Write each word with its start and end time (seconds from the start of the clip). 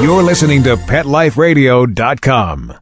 You're 0.00 0.22
listening 0.22 0.62
to 0.64 0.76
PetLifeRadio.com. 0.76 2.74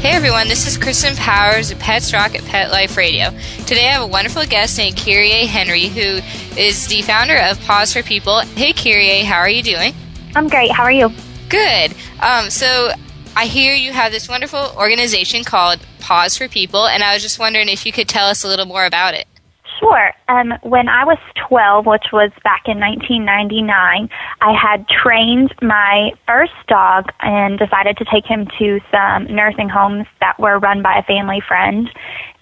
Hey 0.00 0.12
everyone, 0.12 0.48
this 0.48 0.66
is 0.66 0.78
Kristen 0.78 1.14
Powers 1.16 1.70
of 1.70 1.78
Pets 1.78 2.14
Rock 2.14 2.34
at 2.34 2.42
Pet 2.46 2.70
Life 2.70 2.96
Radio. 2.96 3.28
Today 3.66 3.88
I 3.88 3.92
have 3.92 4.02
a 4.02 4.06
wonderful 4.06 4.46
guest 4.46 4.78
named 4.78 4.96
Kyrie 4.96 5.44
Henry, 5.44 5.88
who 5.88 6.20
is 6.58 6.86
the 6.86 7.02
founder 7.02 7.36
of 7.36 7.60
Paws 7.60 7.92
for 7.92 8.02
People. 8.02 8.40
Hey 8.40 8.72
Kyrie, 8.72 9.20
how 9.20 9.36
are 9.36 9.50
you 9.50 9.62
doing? 9.62 9.92
I'm 10.34 10.48
great. 10.48 10.72
How 10.72 10.84
are 10.84 10.90
you? 10.92 11.12
Good. 11.50 11.94
Um, 12.22 12.48
so 12.48 12.92
I 13.36 13.46
hear 13.46 13.74
you 13.74 13.92
have 13.92 14.12
this 14.12 14.28
wonderful 14.28 14.72
organization 14.76 15.44
called 15.44 15.86
Paws 16.00 16.36
for 16.36 16.48
People, 16.48 16.86
and 16.86 17.02
I 17.02 17.14
was 17.14 17.22
just 17.22 17.38
wondering 17.38 17.68
if 17.68 17.86
you 17.86 17.92
could 17.92 18.08
tell 18.08 18.26
us 18.26 18.44
a 18.44 18.48
little 18.48 18.66
more 18.66 18.84
about 18.84 19.14
it. 19.14 19.26
Sure. 19.78 20.12
Um, 20.28 20.52
when 20.62 20.88
I 20.88 21.04
was 21.04 21.16
12, 21.48 21.86
which 21.86 22.06
was 22.12 22.30
back 22.44 22.64
in 22.66 22.78
1999, 22.78 24.10
I 24.42 24.52
had 24.52 24.86
trained 24.88 25.54
my 25.62 26.12
first 26.26 26.52
dog 26.68 27.10
and 27.20 27.58
decided 27.58 27.96
to 27.96 28.04
take 28.04 28.26
him 28.26 28.46
to 28.58 28.80
some 28.90 29.24
nursing 29.34 29.70
homes 29.70 30.06
that 30.20 30.38
were 30.38 30.58
run 30.58 30.82
by 30.82 30.98
a 30.98 31.02
family 31.02 31.40
friend 31.40 31.88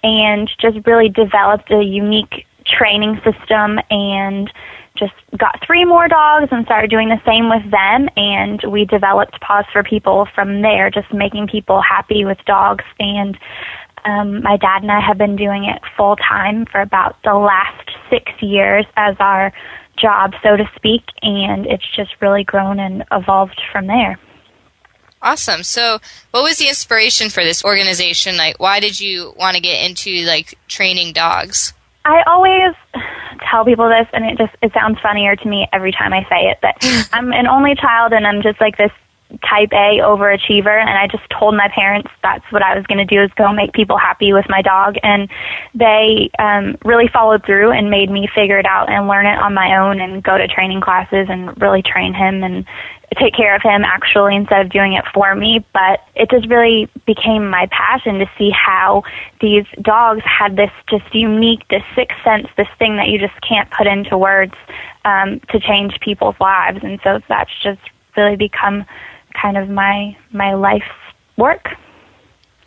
and 0.03 0.49
just 0.59 0.85
really 0.85 1.07
developed 1.07 1.71
a 1.71 1.81
unique 1.81 2.45
training 2.79 3.19
system 3.23 3.79
and 3.89 4.51
just 4.97 5.13
got 5.37 5.59
three 5.65 5.85
more 5.85 6.07
dogs 6.07 6.47
and 6.51 6.65
started 6.65 6.89
doing 6.89 7.09
the 7.09 7.21
same 7.25 7.49
with 7.49 7.69
them 7.71 8.09
and 8.15 8.61
we 8.71 8.85
developed 8.85 9.39
paws 9.41 9.65
for 9.71 9.83
people 9.83 10.27
from 10.33 10.61
there 10.61 10.89
just 10.89 11.13
making 11.13 11.47
people 11.47 11.81
happy 11.81 12.25
with 12.25 12.37
dogs 12.45 12.83
and 12.99 13.37
um, 14.05 14.41
my 14.43 14.57
dad 14.57 14.81
and 14.81 14.91
I 14.91 14.99
have 14.99 15.17
been 15.17 15.35
doing 15.35 15.65
it 15.65 15.81
full 15.97 16.15
time 16.15 16.65
for 16.65 16.79
about 16.81 17.17
the 17.23 17.33
last 17.33 17.89
six 18.09 18.31
years 18.41 18.85
as 18.95 19.15
our 19.19 19.51
job, 19.97 20.33
so 20.41 20.55
to 20.55 20.69
speak, 20.75 21.03
and 21.21 21.65
it's 21.65 21.83
just 21.95 22.11
really 22.21 22.43
grown 22.43 22.79
and 22.79 23.03
evolved 23.11 23.61
from 23.71 23.87
there. 23.87 24.17
Awesome. 25.21 25.63
So, 25.63 25.99
what 26.31 26.43
was 26.43 26.57
the 26.57 26.69
inspiration 26.69 27.29
for 27.29 27.43
this 27.43 27.63
organization? 27.65 28.37
Like, 28.37 28.59
why 28.59 28.79
did 28.79 28.99
you 29.01 29.33
want 29.37 29.55
to 29.55 29.61
get 29.61 29.85
into 29.85 30.25
like 30.25 30.57
training 30.67 31.11
dogs? 31.11 31.73
I 32.05 32.23
always 32.23 32.75
tell 33.49 33.65
people 33.65 33.89
this, 33.89 34.07
and 34.13 34.25
it 34.25 34.37
just 34.37 34.55
it 34.61 34.73
sounds 34.73 34.99
funnier 35.01 35.35
to 35.35 35.47
me 35.47 35.67
every 35.73 35.91
time 35.91 36.13
I 36.13 36.23
say 36.29 36.49
it. 36.49 36.59
But 36.61 36.75
I'm 37.13 37.31
an 37.33 37.47
only 37.47 37.75
child, 37.75 38.13
and 38.13 38.25
I'm 38.25 38.41
just 38.41 38.59
like 38.61 38.77
this 38.77 38.91
type 39.43 39.69
A 39.73 39.99
overachiever 40.01 40.79
and 40.79 40.89
I 40.89 41.07
just 41.07 41.23
told 41.29 41.55
my 41.55 41.69
parents 41.69 42.09
that's 42.23 42.43
what 42.51 42.63
I 42.63 42.75
was 42.75 42.85
going 42.87 42.97
to 42.97 43.05
do 43.05 43.21
is 43.21 43.29
go 43.35 43.53
make 43.53 43.73
people 43.73 43.97
happy 43.97 44.33
with 44.33 44.45
my 44.49 44.63
dog 44.63 44.95
and 45.03 45.29
they 45.75 46.31
um 46.39 46.77
really 46.83 47.07
followed 47.07 47.45
through 47.45 47.71
and 47.71 47.91
made 47.91 48.09
me 48.09 48.27
figure 48.33 48.57
it 48.57 48.65
out 48.65 48.89
and 48.89 49.07
learn 49.07 49.27
it 49.27 49.37
on 49.37 49.53
my 49.53 49.77
own 49.77 49.99
and 49.99 50.23
go 50.23 50.37
to 50.37 50.47
training 50.47 50.81
classes 50.81 51.27
and 51.29 51.59
really 51.61 51.83
train 51.83 52.13
him 52.13 52.43
and 52.43 52.65
take 53.19 53.35
care 53.35 53.55
of 53.55 53.61
him 53.61 53.83
actually 53.83 54.35
instead 54.35 54.65
of 54.65 54.71
doing 54.71 54.93
it 54.93 55.03
for 55.13 55.35
me. 55.35 55.63
But 55.73 56.01
it 56.15 56.29
just 56.29 56.47
really 56.47 56.89
became 57.05 57.49
my 57.49 57.67
passion 57.71 58.19
to 58.19 58.29
see 58.37 58.49
how 58.49 59.03
these 59.41 59.65
dogs 59.81 60.21
had 60.25 60.55
this 60.55 60.71
just 60.89 61.13
unique 61.13 61.67
this 61.69 61.83
sixth 61.95 62.17
sense 62.23 62.47
this 62.57 62.67
thing 62.79 62.97
that 62.97 63.09
you 63.09 63.19
just 63.19 63.39
can't 63.41 63.69
put 63.69 63.85
into 63.85 64.17
words 64.17 64.53
um 65.05 65.39
to 65.51 65.59
change 65.59 65.99
people's 65.99 66.35
lives. 66.39 66.79
And 66.81 66.99
so 67.03 67.19
that's 67.29 67.51
just 67.61 67.81
really 68.17 68.35
become 68.35 68.85
kind 69.41 69.57
of 69.57 69.69
my 69.69 70.15
my 70.31 70.53
life's 70.53 70.85
work. 71.37 71.69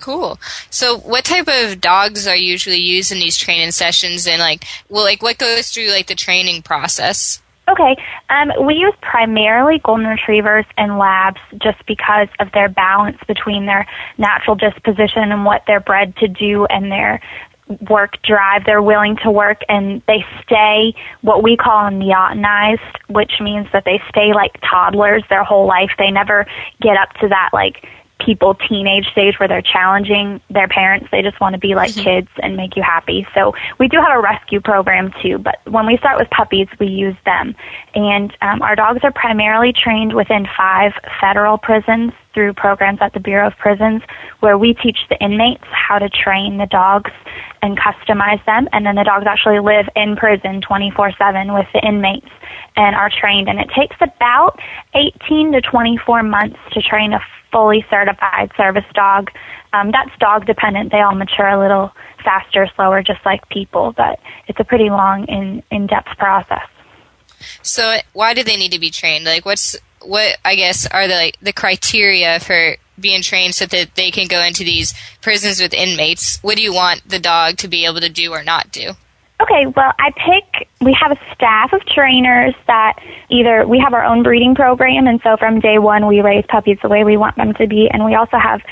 Cool. 0.01 0.39
So, 0.69 0.99
what 0.99 1.25
type 1.25 1.47
of 1.49 1.81
dogs 1.81 2.27
are 2.27 2.37
usually 2.37 2.79
used 2.79 3.13
in 3.13 3.19
these 3.19 3.37
training 3.37 3.71
sessions, 3.71 4.27
and 4.27 4.41
like, 4.41 4.65
well, 4.89 5.05
like 5.05 5.23
what 5.23 5.39
goes 5.39 5.71
through 5.71 5.91
like 5.91 6.09
the 6.09 6.17
training 6.17 6.63
process? 6.63 7.41
Okay, 7.69 7.97
um, 8.29 8.51
we 8.67 8.75
use 8.75 8.93
primarily 9.01 9.79
golden 9.85 10.07
retrievers 10.07 10.65
and 10.77 10.99
labs 10.99 11.41
just 11.59 11.87
because 11.87 12.27
of 12.41 12.51
their 12.53 12.69
balance 12.69 13.19
between 13.29 13.67
their 13.67 13.87
natural 14.19 14.57
disposition 14.57 15.31
and 15.31 15.45
what 15.45 15.63
they're 15.69 15.81
bred 15.81 16.17
to 16.17 16.27
do 16.27 16.67
and 16.67 16.91
their 16.91 17.21
work 17.89 18.21
drive. 18.23 18.65
They're 18.65 18.83
willing 18.83 19.17
to 19.25 19.31
work 19.31 19.63
and 19.69 20.03
they 20.07 20.25
stay 20.43 20.95
what 21.23 21.43
we 21.43 21.57
call 21.57 21.91
neotenized, 21.91 22.97
which 23.09 23.41
means 23.41 23.67
that 23.73 23.85
they 23.85 24.03
stay 24.09 24.33
like 24.33 24.59
toddlers 24.69 25.23
their 25.29 25.45
whole 25.45 25.67
life. 25.67 25.91
They 25.99 26.11
never 26.11 26.47
get 26.81 26.97
up 26.97 27.13
to 27.21 27.29
that 27.29 27.51
like 27.53 27.89
people 28.25 28.55
teenage 28.55 29.07
stage 29.11 29.39
where 29.39 29.49
they're 29.49 29.63
challenging 29.63 30.41
their 30.51 30.69
parents. 30.69 31.09
They 31.11 31.23
just 31.23 31.41
want 31.41 31.55
to 31.55 31.59
be 31.59 31.75
like 31.75 31.91
mm-hmm. 31.91 32.03
kids 32.03 32.29
and 32.43 32.57
make 32.57 32.77
you 32.77 32.83
happy. 32.83 33.27
So 33.35 33.55
we 33.79 33.89
do 33.89 33.99
have 33.99 34.17
a 34.17 34.21
rescue 34.21 34.61
program 34.61 35.13
too, 35.21 35.39
but 35.39 35.61
when 35.67 35.87
we 35.87 35.97
start 35.99 36.19
with 36.19 36.31
puppies, 36.31 36.69
we 36.79 36.87
use 36.87 37.17
them. 37.25 37.55
And 37.95 38.37
um, 38.41 38.63
our 38.63 38.77
dogs 38.77 39.01
are 39.03 39.13
primarily 39.13 39.73
trained 39.73 40.15
within 40.15 40.47
five 40.57 40.93
federal 41.21 41.59
prisons 41.59 42.13
through 42.35 42.55
programs 42.55 42.99
at 43.01 43.13
the 43.13 43.21
Bureau 43.21 43.47
of 43.47 43.57
Prisons 43.59 44.03
where 44.41 44.59
we 44.59 44.75
teach 44.75 44.99
the 45.09 45.23
inmates 45.23 45.65
how 45.71 45.99
to 45.99 46.09
train 46.09 46.59
the 46.59 46.67
dogs 46.67 47.11
and 47.63 47.79
customize 47.79 48.45
them. 48.45 48.69
And 48.73 48.85
then 48.85 48.97
the 48.97 49.05
dogs 49.05 49.27
actually 49.27 49.61
live 49.61 49.87
in 49.95 50.17
prison 50.17 50.61
24 50.61 51.13
7 51.19 51.53
with 51.53 51.67
the 51.73 51.87
inmates 51.87 52.29
and 52.77 52.97
are 52.97 53.11
trained. 53.11 53.49
And 53.49 53.59
it 53.59 53.69
takes 53.77 53.97
about 54.01 54.59
18 54.95 55.53
to 55.53 55.61
24 55.61 56.23
months 56.23 56.59
to 56.73 56.83
train 56.83 57.13
a 57.13 57.21
fully 57.51 57.85
certified 57.91 58.51
service 58.57 58.85
dog. 58.95 59.31
Um, 59.73 59.91
that's 59.93 60.11
dog 60.19 60.47
dependent. 60.47 60.91
They 60.91 61.01
all 61.01 61.15
mature 61.15 61.49
a 61.49 61.61
little 61.61 61.93
faster, 62.25 62.69
slower, 62.75 63.03
just 63.03 63.21
like 63.25 63.49
people, 63.49 63.93
but 63.97 64.19
it's 64.49 64.59
a 64.59 64.65
pretty 64.65 64.91
long, 64.91 65.25
in 65.27 65.63
in 65.71 65.87
depth 65.87 66.17
process. 66.19 66.67
So, 67.63 67.99
why 68.13 68.35
do 68.35 68.43
they 68.43 68.57
need 68.57 68.73
to 68.73 68.79
be 68.79 68.91
trained? 68.91 69.25
Like, 69.25 69.45
what's 69.45 69.77
what? 70.05 70.37
I 70.45 70.55
guess 70.57 70.87
are 70.87 71.09
the 71.09 71.15
like, 71.15 71.39
the 71.41 71.53
criteria 71.53 72.41
for 72.41 72.77
being 72.99 73.23
trained 73.23 73.55
so 73.55 73.67
that 73.67 73.95
they 73.95 74.11
can 74.11 74.29
go 74.29 74.43
into 74.43 74.65
these 74.65 74.95
prisons 75.21 75.61
with 75.61 75.75
inmates? 75.75 76.39
What 76.43 76.57
do 76.57 76.63
you 76.63 76.73
want 76.73 77.09
the 77.09 77.19
dog 77.19 77.57
to 77.59 77.69
be 77.69 77.85
able 77.87 78.01
to 78.01 78.09
do 78.09 78.33
or 78.33 78.43
not 78.43 78.71
do? 78.71 78.93
Okay, 79.41 79.67
well, 79.67 79.93
I 79.99 80.13
pick, 80.13 80.69
we 80.81 80.93
have 80.93 81.11
a 81.11 81.19
staff 81.35 81.73
of 81.73 81.85
trainers 81.85 82.55
that 82.69 83.01
either 83.29 83.67
we 83.67 83.81
have 83.81 83.93
our 83.93 84.05
own 84.05 84.23
breeding 84.23 84.55
program, 84.55 85.09
and 85.09 85.21
so 85.23 85.37
from 85.37 85.59
day 85.59 85.79
one 85.79 86.07
we 86.07 86.21
raise 86.21 86.45
puppies 86.47 86.79
the 86.81 86.89
way 86.89 87.03
we 87.03 87.17
want 87.17 87.35
them 87.35 87.53
to 87.55 87.67
be, 87.67 87.91
and 87.91 88.05
we 88.05 88.15
also 88.15 88.39
have 88.39 88.63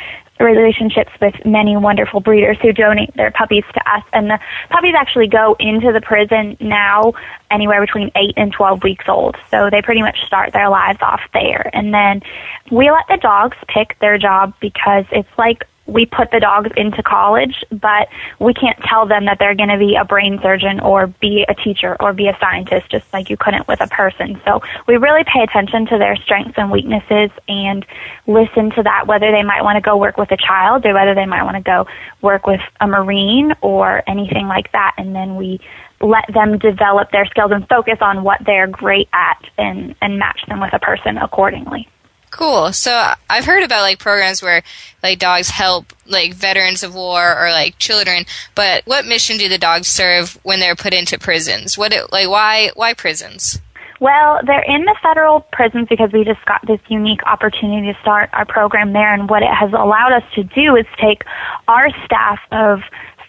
relationships 0.40 1.12
with 1.20 1.34
many 1.44 1.76
wonderful 1.76 2.20
breeders 2.20 2.56
who 2.62 2.72
donate 2.72 3.14
their 3.14 3.30
puppies 3.30 3.64
to 3.74 3.90
us. 3.90 4.02
And 4.12 4.30
the 4.30 4.38
puppies 4.70 4.94
actually 4.96 5.28
go 5.28 5.56
into 5.60 5.92
the 5.92 6.00
prison 6.00 6.56
now 6.60 7.12
anywhere 7.50 7.80
between 7.80 8.10
8 8.14 8.34
and 8.36 8.52
12 8.52 8.82
weeks 8.82 9.04
old. 9.08 9.36
So 9.50 9.68
they 9.70 9.82
pretty 9.82 10.02
much 10.02 10.24
start 10.24 10.52
their 10.52 10.68
lives 10.68 11.00
off 11.02 11.20
there. 11.32 11.70
And 11.72 11.92
then 11.92 12.22
we 12.70 12.90
let 12.90 13.06
the 13.08 13.18
dogs 13.18 13.56
pick 13.68 13.98
their 14.00 14.18
job 14.18 14.54
because 14.60 15.04
it's 15.12 15.28
like 15.38 15.66
we 15.90 16.06
put 16.06 16.30
the 16.30 16.40
dogs 16.40 16.70
into 16.76 17.02
college, 17.02 17.64
but 17.70 18.08
we 18.38 18.54
can't 18.54 18.78
tell 18.84 19.06
them 19.06 19.24
that 19.24 19.38
they're 19.38 19.54
going 19.54 19.68
to 19.68 19.78
be 19.78 19.96
a 19.96 20.04
brain 20.04 20.38
surgeon 20.42 20.80
or 20.80 21.08
be 21.08 21.44
a 21.48 21.54
teacher 21.54 21.96
or 22.00 22.12
be 22.12 22.28
a 22.28 22.36
scientist 22.40 22.88
just 22.90 23.12
like 23.12 23.28
you 23.28 23.36
couldn't 23.36 23.66
with 23.66 23.80
a 23.80 23.88
person. 23.88 24.40
So 24.44 24.62
we 24.86 24.96
really 24.96 25.24
pay 25.24 25.42
attention 25.42 25.86
to 25.86 25.98
their 25.98 26.16
strengths 26.16 26.56
and 26.56 26.70
weaknesses 26.70 27.30
and 27.48 27.84
listen 28.26 28.70
to 28.70 28.82
that, 28.82 29.06
whether 29.06 29.30
they 29.32 29.42
might 29.42 29.62
want 29.62 29.76
to 29.76 29.80
go 29.80 29.96
work 29.96 30.16
with 30.16 30.30
a 30.30 30.36
child 30.36 30.86
or 30.86 30.94
whether 30.94 31.14
they 31.14 31.26
might 31.26 31.42
want 31.42 31.56
to 31.56 31.62
go 31.62 31.86
work 32.22 32.46
with 32.46 32.60
a 32.80 32.86
Marine 32.86 33.52
or 33.60 34.02
anything 34.06 34.46
like 34.46 34.70
that. 34.72 34.94
And 34.96 35.14
then 35.14 35.36
we 35.36 35.60
let 36.00 36.24
them 36.32 36.58
develop 36.58 37.10
their 37.10 37.26
skills 37.26 37.50
and 37.52 37.68
focus 37.68 37.98
on 38.00 38.22
what 38.22 38.40
they're 38.46 38.66
great 38.66 39.08
at 39.12 39.44
and, 39.58 39.94
and 40.00 40.18
match 40.18 40.40
them 40.48 40.60
with 40.60 40.72
a 40.72 40.78
person 40.78 41.18
accordingly. 41.18 41.88
Cool. 42.30 42.72
So 42.72 43.12
I've 43.28 43.44
heard 43.44 43.64
about 43.64 43.82
like 43.82 43.98
programs 43.98 44.40
where 44.42 44.62
like 45.02 45.18
dogs 45.18 45.50
help 45.50 45.92
like 46.06 46.34
veterans 46.34 46.82
of 46.82 46.94
war 46.94 47.36
or 47.36 47.50
like 47.50 47.78
children, 47.78 48.24
but 48.54 48.86
what 48.86 49.04
mission 49.04 49.36
do 49.36 49.48
the 49.48 49.58
dogs 49.58 49.88
serve 49.88 50.38
when 50.44 50.60
they're 50.60 50.76
put 50.76 50.94
into 50.94 51.18
prisons? 51.18 51.76
What 51.76 51.92
it, 51.92 52.12
like 52.12 52.28
why 52.28 52.70
why 52.74 52.94
prisons? 52.94 53.60
Well, 53.98 54.40
they're 54.46 54.62
in 54.62 54.84
the 54.84 54.96
federal 55.02 55.40
prisons 55.52 55.88
because 55.88 56.10
we 56.12 56.24
just 56.24 56.44
got 56.46 56.66
this 56.66 56.80
unique 56.88 57.20
opportunity 57.26 57.92
to 57.92 58.00
start 58.00 58.30
our 58.32 58.46
program 58.46 58.94
there 58.94 59.12
and 59.12 59.28
what 59.28 59.42
it 59.42 59.50
has 59.50 59.72
allowed 59.72 60.12
us 60.12 60.22
to 60.36 60.42
do 60.42 60.74
is 60.76 60.86
take 60.98 61.22
our 61.68 61.90
staff 62.06 62.38
of 62.50 62.80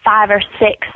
five 0.02 0.30
or 0.30 0.42
six 0.58 0.86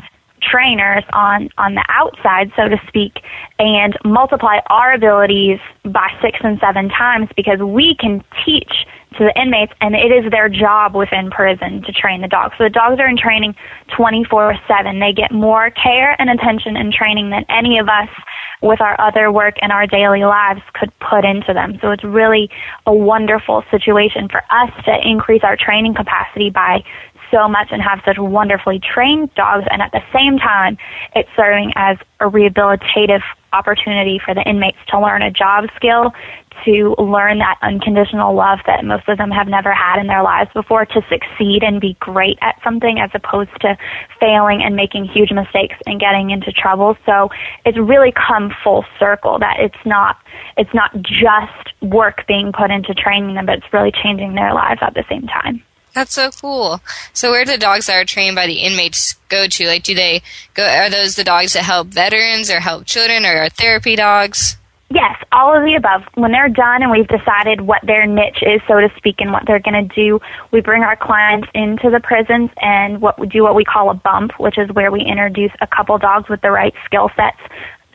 trainers 0.50 1.04
on 1.12 1.48
on 1.58 1.74
the 1.74 1.84
outside 1.88 2.52
so 2.56 2.68
to 2.68 2.80
speak 2.86 3.20
and 3.58 3.96
multiply 4.04 4.58
our 4.68 4.92
abilities 4.92 5.58
by 5.84 6.10
6 6.22 6.38
and 6.42 6.58
7 6.60 6.88
times 6.88 7.28
because 7.36 7.60
we 7.60 7.94
can 7.94 8.22
teach 8.44 8.86
to 9.16 9.24
the 9.24 9.40
inmates, 9.40 9.72
and 9.80 9.94
it 9.94 10.12
is 10.12 10.30
their 10.30 10.48
job 10.48 10.94
within 10.94 11.30
prison 11.30 11.82
to 11.82 11.92
train 11.92 12.20
the 12.20 12.28
dogs. 12.28 12.54
So 12.58 12.64
the 12.64 12.70
dogs 12.70 13.00
are 13.00 13.08
in 13.08 13.16
training 13.16 13.54
24/7. 13.88 14.98
They 14.98 15.12
get 15.12 15.32
more 15.32 15.70
care 15.70 16.14
and 16.18 16.28
attention 16.28 16.76
and 16.76 16.92
training 16.92 17.30
than 17.30 17.44
any 17.48 17.78
of 17.78 17.88
us 17.88 18.08
with 18.62 18.80
our 18.80 18.98
other 19.00 19.30
work 19.30 19.54
and 19.62 19.72
our 19.72 19.86
daily 19.86 20.24
lives 20.24 20.62
could 20.72 20.90
put 20.98 21.24
into 21.24 21.52
them. 21.52 21.78
So 21.80 21.90
it's 21.90 22.04
really 22.04 22.50
a 22.86 22.92
wonderful 22.92 23.64
situation 23.70 24.28
for 24.28 24.42
us 24.50 24.70
to 24.84 25.08
increase 25.08 25.44
our 25.44 25.56
training 25.56 25.94
capacity 25.94 26.50
by 26.50 26.82
so 27.30 27.48
much 27.48 27.68
and 27.70 27.82
have 27.82 28.00
such 28.04 28.18
wonderfully 28.18 28.80
trained 28.80 29.34
dogs 29.34 29.64
and 29.70 29.82
at 29.82 29.92
the 29.92 30.02
same 30.12 30.38
time 30.38 30.76
it's 31.14 31.28
serving 31.36 31.72
as 31.76 31.96
a 32.20 32.24
rehabilitative 32.24 33.22
opportunity 33.52 34.20
for 34.22 34.34
the 34.34 34.42
inmates 34.42 34.78
to 34.88 35.00
learn 35.00 35.22
a 35.22 35.30
job 35.30 35.64
skill 35.76 36.12
to 36.64 36.94
learn 36.98 37.38
that 37.38 37.58
unconditional 37.62 38.34
love 38.34 38.60
that 38.66 38.84
most 38.84 39.08
of 39.08 39.18
them 39.18 39.30
have 39.30 39.46
never 39.46 39.72
had 39.72 40.00
in 40.00 40.06
their 40.06 40.22
lives 40.22 40.50
before 40.54 40.86
to 40.86 41.02
succeed 41.08 41.62
and 41.62 41.80
be 41.80 41.96
great 42.00 42.38
at 42.40 42.56
something 42.64 42.98
as 42.98 43.10
opposed 43.14 43.50
to 43.60 43.76
failing 44.18 44.62
and 44.62 44.74
making 44.74 45.04
huge 45.04 45.30
mistakes 45.32 45.76
and 45.86 46.00
getting 46.00 46.30
into 46.30 46.52
trouble. 46.52 46.96
So 47.04 47.30
it's 47.64 47.78
really 47.78 48.12
come 48.12 48.54
full 48.64 48.84
circle 48.98 49.38
that 49.38 49.56
it's 49.58 49.84
not 49.84 50.16
it's 50.56 50.72
not 50.72 50.92
just 51.02 51.72
work 51.82 52.26
being 52.26 52.52
put 52.52 52.70
into 52.70 52.94
training 52.94 53.34
them, 53.34 53.46
but 53.46 53.58
it's 53.58 53.72
really 53.72 53.92
changing 53.92 54.34
their 54.34 54.54
lives 54.54 54.80
at 54.82 54.94
the 54.94 55.04
same 55.08 55.26
time. 55.26 55.62
That's 55.96 56.12
so 56.12 56.30
cool. 56.30 56.82
So 57.14 57.30
where 57.30 57.46
do 57.46 57.52
the 57.52 57.56
dogs 57.56 57.86
that 57.86 57.96
are 57.96 58.04
trained 58.04 58.36
by 58.36 58.46
the 58.46 58.58
inmates 58.58 59.14
go 59.30 59.46
to? 59.46 59.66
Like, 59.66 59.82
do 59.82 59.94
they 59.94 60.20
go? 60.52 60.62
Are 60.62 60.90
those 60.90 61.16
the 61.16 61.24
dogs 61.24 61.54
that 61.54 61.62
help 61.62 61.88
veterans 61.88 62.50
or 62.50 62.60
help 62.60 62.84
children, 62.84 63.24
or 63.24 63.34
are 63.34 63.48
therapy 63.48 63.96
dogs? 63.96 64.58
Yes, 64.90 65.16
all 65.32 65.56
of 65.56 65.64
the 65.64 65.74
above. 65.74 66.02
When 66.12 66.32
they're 66.32 66.50
done 66.50 66.82
and 66.82 66.90
we've 66.90 67.08
decided 67.08 67.62
what 67.62 67.80
their 67.82 68.04
niche 68.04 68.42
is, 68.42 68.60
so 68.68 68.78
to 68.78 68.92
speak, 68.98 69.22
and 69.22 69.32
what 69.32 69.46
they're 69.46 69.58
going 69.58 69.88
to 69.88 69.94
do, 69.94 70.20
we 70.50 70.60
bring 70.60 70.82
our 70.82 70.96
clients 70.96 71.48
into 71.54 71.88
the 71.88 71.98
prisons 71.98 72.50
and 72.60 73.00
what 73.00 73.18
we 73.18 73.26
do 73.26 73.42
what 73.42 73.54
we 73.54 73.64
call 73.64 73.88
a 73.88 73.94
bump, 73.94 74.38
which 74.38 74.58
is 74.58 74.70
where 74.72 74.92
we 74.92 75.00
introduce 75.00 75.52
a 75.62 75.66
couple 75.66 75.96
dogs 75.96 76.28
with 76.28 76.42
the 76.42 76.50
right 76.50 76.74
skill 76.84 77.10
sets 77.16 77.40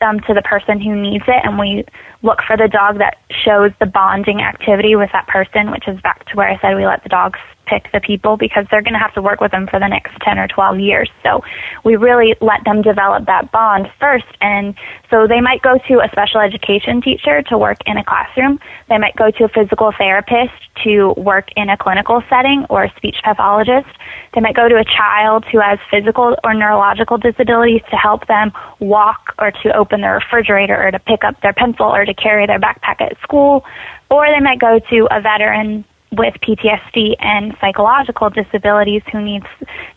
um, 0.00 0.18
to 0.26 0.34
the 0.34 0.42
person 0.42 0.80
who 0.80 1.00
needs 1.00 1.24
it, 1.28 1.40
and 1.44 1.56
we 1.56 1.84
look 2.22 2.42
for 2.42 2.56
the 2.56 2.66
dog 2.66 2.98
that 2.98 3.18
shows 3.30 3.70
the 3.78 3.86
bonding 3.86 4.42
activity 4.42 4.96
with 4.96 5.10
that 5.12 5.28
person, 5.28 5.70
which 5.70 5.86
is 5.86 6.00
back 6.00 6.26
to 6.26 6.36
where 6.36 6.48
I 6.48 6.58
said 6.58 6.74
we 6.74 6.84
let 6.84 7.04
the 7.04 7.08
dogs 7.08 7.38
pick 7.66 7.90
the 7.92 8.00
people 8.00 8.36
because 8.36 8.66
they're 8.70 8.82
going 8.82 8.92
to 8.92 8.98
have 8.98 9.14
to 9.14 9.22
work 9.22 9.40
with 9.40 9.52
them 9.52 9.66
for 9.66 9.78
the 9.78 9.88
next 9.88 10.12
10 10.22 10.38
or 10.38 10.48
12 10.48 10.80
years. 10.80 11.10
So 11.22 11.42
we 11.84 11.96
really 11.96 12.34
let 12.40 12.64
them 12.64 12.82
develop 12.82 13.26
that 13.26 13.52
bond 13.52 13.90
first. 14.00 14.26
And 14.40 14.74
so 15.10 15.26
they 15.26 15.40
might 15.40 15.62
go 15.62 15.78
to 15.88 16.00
a 16.00 16.08
special 16.10 16.40
education 16.40 17.00
teacher 17.00 17.42
to 17.42 17.58
work 17.58 17.78
in 17.86 17.96
a 17.96 18.04
classroom. 18.04 18.58
They 18.88 18.98
might 18.98 19.16
go 19.16 19.30
to 19.30 19.44
a 19.44 19.48
physical 19.48 19.92
therapist 19.96 20.52
to 20.84 21.12
work 21.16 21.48
in 21.56 21.68
a 21.68 21.76
clinical 21.76 22.22
setting 22.28 22.66
or 22.68 22.84
a 22.84 22.94
speech 22.96 23.16
pathologist. 23.24 23.88
They 24.34 24.40
might 24.40 24.56
go 24.56 24.68
to 24.68 24.76
a 24.76 24.84
child 24.84 25.44
who 25.44 25.60
has 25.60 25.78
physical 25.90 26.36
or 26.44 26.54
neurological 26.54 27.18
disabilities 27.18 27.82
to 27.90 27.96
help 27.96 28.26
them 28.26 28.52
walk 28.80 29.34
or 29.38 29.50
to 29.50 29.76
open 29.76 30.00
their 30.00 30.14
refrigerator 30.14 30.76
or 30.86 30.90
to 30.90 30.98
pick 30.98 31.24
up 31.24 31.40
their 31.42 31.52
pencil 31.52 31.86
or 31.86 32.04
to 32.04 32.14
carry 32.14 32.46
their 32.46 32.58
backpack 32.58 33.00
at 33.00 33.20
school. 33.22 33.64
Or 34.10 34.26
they 34.28 34.40
might 34.40 34.58
go 34.58 34.78
to 34.78 35.08
a 35.10 35.20
veteran 35.20 35.84
with 36.12 36.34
PTSD 36.42 37.16
and 37.20 37.56
psychological 37.60 38.28
disabilities 38.28 39.02
who 39.10 39.20
needs 39.20 39.46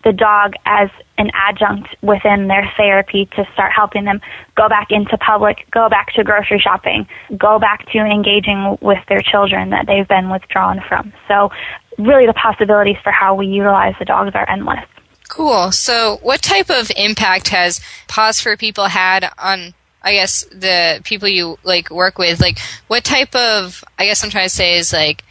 the 0.03 0.13
dog 0.13 0.53
as 0.65 0.89
an 1.17 1.29
adjunct 1.33 1.93
within 2.01 2.47
their 2.47 2.71
therapy 2.77 3.25
to 3.35 3.45
start 3.53 3.73
helping 3.75 4.05
them 4.05 4.21
go 4.55 4.69
back 4.69 4.87
into 4.91 5.17
public, 5.17 5.67
go 5.71 5.89
back 5.89 6.13
to 6.13 6.23
grocery 6.23 6.59
shopping, 6.59 7.05
go 7.37 7.59
back 7.59 7.85
to 7.91 7.97
engaging 7.99 8.77
with 8.81 8.99
their 9.09 9.21
children 9.21 9.71
that 9.71 9.87
they've 9.87 10.07
been 10.07 10.29
withdrawn 10.29 10.81
from. 10.87 11.11
So 11.27 11.51
really 11.97 12.25
the 12.25 12.33
possibilities 12.33 12.97
for 13.03 13.11
how 13.11 13.35
we 13.35 13.47
utilize 13.47 13.95
the 13.99 14.05
dogs 14.05 14.31
are 14.35 14.49
endless. 14.49 14.85
Cool. 15.27 15.71
So 15.71 16.19
what 16.21 16.41
type 16.41 16.69
of 16.69 16.91
impact 16.95 17.49
has 17.49 17.81
Paws 18.07 18.39
for 18.39 18.55
People 18.55 18.85
had 18.85 19.29
on 19.37 19.73
I 20.01 20.13
guess 20.13 20.43
the 20.51 21.01
people 21.03 21.27
you 21.27 21.57
like 21.63 21.89
work 21.89 22.19
with, 22.19 22.39
like 22.39 22.59
what 22.87 23.03
type 23.03 23.35
of 23.35 23.83
I 23.97 24.05
guess 24.05 24.23
I'm 24.23 24.29
trying 24.29 24.45
to 24.45 24.53
say 24.53 24.77
is 24.77 24.93
like 24.93 25.23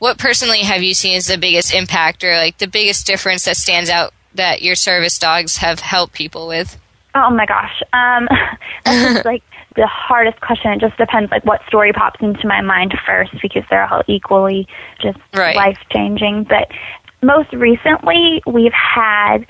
what 0.00 0.18
personally 0.18 0.60
have 0.60 0.82
you 0.82 0.94
seen 0.94 1.16
as 1.16 1.26
the 1.26 1.38
biggest 1.38 1.72
impact 1.72 2.24
or 2.24 2.34
like 2.34 2.58
the 2.58 2.66
biggest 2.66 3.06
difference 3.06 3.44
that 3.44 3.56
stands 3.56 3.88
out 3.88 4.12
that 4.34 4.62
your 4.62 4.74
service 4.74 5.18
dogs 5.18 5.58
have 5.58 5.78
helped 5.78 6.14
people 6.14 6.48
with? 6.48 6.78
Oh 7.14 7.30
my 7.30 7.44
gosh. 7.46 7.82
Um, 7.92 8.26
that's 8.84 9.24
like 9.24 9.42
the 9.76 9.86
hardest 9.86 10.40
question. 10.40 10.72
It 10.72 10.80
just 10.80 10.96
depends 10.96 11.30
like 11.30 11.44
what 11.44 11.60
story 11.66 11.92
pops 11.92 12.20
into 12.22 12.48
my 12.48 12.62
mind 12.62 12.94
first 13.06 13.32
because 13.42 13.62
they're 13.68 13.86
all 13.92 14.02
equally 14.08 14.66
just 15.00 15.18
right. 15.34 15.54
life 15.54 15.78
changing. 15.90 16.44
But 16.44 16.70
most 17.22 17.52
recently 17.52 18.42
we've 18.46 18.72
had 18.72 19.46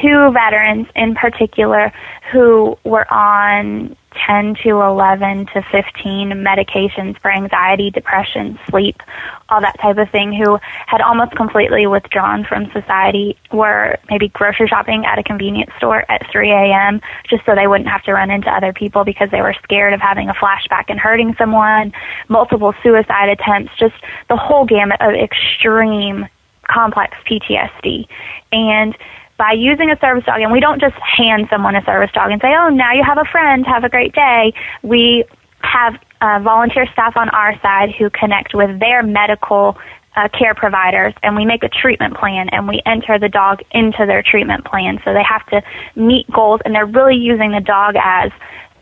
two 0.00 0.30
veterans 0.32 0.86
in 0.94 1.14
particular 1.14 1.92
who 2.32 2.78
were 2.84 3.10
on 3.12 3.96
10 4.26 4.56
to 4.62 4.80
11 4.80 5.46
to 5.46 5.62
15 5.70 6.30
medications 6.30 7.18
for 7.20 7.30
anxiety, 7.30 7.90
depression, 7.90 8.58
sleep, 8.68 9.02
all 9.48 9.60
that 9.60 9.78
type 9.78 9.98
of 9.98 10.10
thing, 10.10 10.32
who 10.32 10.58
had 10.86 11.00
almost 11.00 11.32
completely 11.36 11.86
withdrawn 11.86 12.44
from 12.44 12.70
society, 12.72 13.36
were 13.52 13.98
maybe 14.10 14.28
grocery 14.28 14.66
shopping 14.66 15.04
at 15.04 15.18
a 15.18 15.22
convenience 15.22 15.70
store 15.76 16.04
at 16.10 16.28
3 16.30 16.50
a.m. 16.50 17.00
just 17.28 17.44
so 17.44 17.54
they 17.54 17.66
wouldn't 17.66 17.88
have 17.88 18.02
to 18.04 18.12
run 18.12 18.30
into 18.30 18.50
other 18.50 18.72
people 18.72 19.04
because 19.04 19.30
they 19.30 19.42
were 19.42 19.54
scared 19.62 19.92
of 19.92 20.00
having 20.00 20.28
a 20.28 20.34
flashback 20.34 20.84
and 20.88 20.98
hurting 20.98 21.34
someone, 21.36 21.92
multiple 22.28 22.74
suicide 22.82 23.28
attempts, 23.28 23.72
just 23.78 23.94
the 24.28 24.36
whole 24.36 24.64
gamut 24.64 25.00
of 25.00 25.14
extreme 25.14 26.26
complex 26.68 27.16
PTSD. 27.28 28.08
And 28.52 28.96
by 29.38 29.52
using 29.52 29.90
a 29.90 29.98
service 29.98 30.24
dog, 30.24 30.40
and 30.40 30.52
we 30.52 30.60
don't 30.60 30.80
just 30.80 30.96
hand 30.96 31.46
someone 31.50 31.74
a 31.76 31.84
service 31.84 32.10
dog 32.12 32.30
and 32.30 32.40
say, 32.40 32.54
oh, 32.56 32.68
now 32.68 32.92
you 32.92 33.02
have 33.04 33.18
a 33.18 33.24
friend, 33.24 33.66
have 33.66 33.84
a 33.84 33.88
great 33.88 34.14
day. 34.14 34.54
We 34.82 35.24
have 35.60 35.98
uh, 36.20 36.40
volunteer 36.42 36.86
staff 36.92 37.16
on 37.16 37.28
our 37.30 37.58
side 37.60 37.92
who 37.92 38.10
connect 38.10 38.54
with 38.54 38.80
their 38.80 39.02
medical 39.02 39.76
uh, 40.16 40.28
care 40.28 40.54
providers 40.54 41.12
and 41.22 41.36
we 41.36 41.44
make 41.44 41.62
a 41.62 41.68
treatment 41.68 42.16
plan 42.16 42.48
and 42.50 42.66
we 42.66 42.80
enter 42.86 43.18
the 43.18 43.28
dog 43.28 43.62
into 43.72 44.06
their 44.06 44.22
treatment 44.22 44.64
plan. 44.64 45.00
So 45.04 45.12
they 45.12 45.22
have 45.22 45.46
to 45.48 45.62
meet 45.94 46.30
goals 46.30 46.60
and 46.64 46.74
they're 46.74 46.86
really 46.86 47.16
using 47.16 47.52
the 47.52 47.60
dog 47.60 47.96
as 48.02 48.30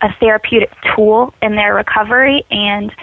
a 0.01 0.13
therapeutic 0.21 0.71
tool 0.95 1.35
in 1.43 1.57
their 1.57 1.75
recovery 1.75 2.45
and 2.51 2.95